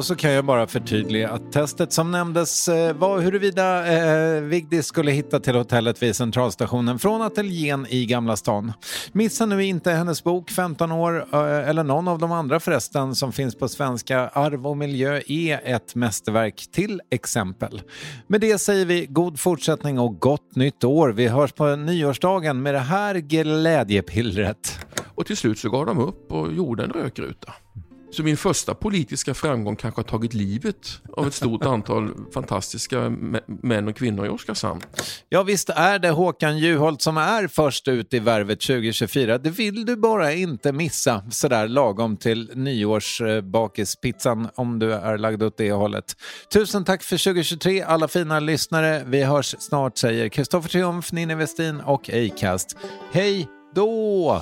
Så 0.03 0.15
kan 0.15 0.31
jag 0.31 0.45
bara 0.45 0.67
förtydliga 0.67 1.29
att 1.29 1.51
testet 1.51 1.93
som 1.93 2.11
nämndes 2.11 2.67
eh, 2.67 2.95
var 2.95 3.19
huruvida 3.19 3.93
eh, 3.93 4.41
Vigdis 4.41 4.85
skulle 4.85 5.11
hitta 5.11 5.39
till 5.39 5.55
hotellet 5.55 6.03
vid 6.03 6.15
Centralstationen 6.15 6.99
från 6.99 7.21
ateljén 7.21 7.87
i 7.89 8.05
Gamla 8.05 8.35
stan. 8.35 8.73
Missa 9.11 9.45
nu 9.45 9.63
inte 9.63 9.91
hennes 9.91 10.23
bok 10.23 10.51
15 10.51 10.91
år, 10.91 11.27
eh, 11.33 11.69
eller 11.69 11.83
någon 11.83 12.07
av 12.07 12.19
de 12.19 12.31
andra 12.31 12.59
förresten 12.59 13.15
som 13.15 13.31
finns 13.31 13.55
på 13.55 13.67
svenska. 13.67 14.27
Arv 14.27 14.67
och 14.67 14.77
miljö 14.77 15.21
är 15.27 15.61
ett 15.63 15.95
mästerverk 15.95 16.67
till 16.71 17.01
exempel. 17.09 17.81
Med 18.27 18.41
det 18.41 18.57
säger 18.57 18.85
vi 18.85 19.05
god 19.05 19.39
fortsättning 19.39 19.99
och 19.99 20.19
gott 20.19 20.55
nytt 20.55 20.83
år. 20.83 21.09
Vi 21.09 21.27
hörs 21.27 21.51
på 21.51 21.75
nyårsdagen 21.75 22.61
med 22.61 22.73
det 22.73 22.79
här 22.79 23.15
glädjepillret. 23.15 24.79
Och 25.15 25.25
till 25.25 25.37
slut 25.37 25.59
så 25.59 25.69
gav 25.69 25.85
de 25.85 25.99
upp 25.99 26.31
och 26.31 26.53
gjorde 26.53 26.83
en 26.83 26.89
rökruta. 26.89 27.53
Så 28.13 28.23
min 28.23 28.37
första 28.37 28.73
politiska 28.73 29.33
framgång 29.33 29.75
kanske 29.75 29.99
har 29.99 30.03
tagit 30.03 30.33
livet 30.33 31.01
av 31.13 31.27
ett 31.27 31.33
stort 31.33 31.65
antal 31.65 32.11
fantastiska 32.33 33.09
män 33.45 33.87
och 33.87 33.95
kvinnor 33.95 34.25
i 34.25 34.29
Oskarshamn. 34.29 34.81
Ja, 35.29 35.43
visst 35.43 35.69
är 35.69 35.99
det 35.99 36.09
Håkan 36.09 36.57
Juholt 36.57 37.01
som 37.01 37.17
är 37.17 37.47
först 37.47 37.87
ut 37.87 38.13
i 38.13 38.19
Värvet 38.19 38.61
2024. 38.61 39.37
Det 39.37 39.49
vill 39.49 39.85
du 39.85 39.95
bara 39.95 40.33
inte 40.33 40.71
missa 40.71 41.23
sådär 41.31 41.67
lagom 41.67 42.17
till 42.17 42.51
nyårsbakispizzan 42.55 44.49
om 44.55 44.79
du 44.79 44.93
är 44.93 45.17
lagd 45.17 45.43
åt 45.43 45.57
det 45.57 45.71
hållet. 45.71 46.17
Tusen 46.53 46.85
tack 46.85 47.03
för 47.03 47.17
2023 47.17 47.81
alla 47.81 48.07
fina 48.07 48.39
lyssnare. 48.39 49.03
Vi 49.07 49.23
hörs 49.23 49.55
snart 49.59 49.97
säger 49.97 50.29
Kristoffer 50.29 50.69
Triumf, 50.69 51.11
Ninni 51.11 51.35
Westin 51.35 51.81
och 51.81 52.09
Acast. 52.09 52.77
Hej 53.11 53.47
då! 53.75 54.41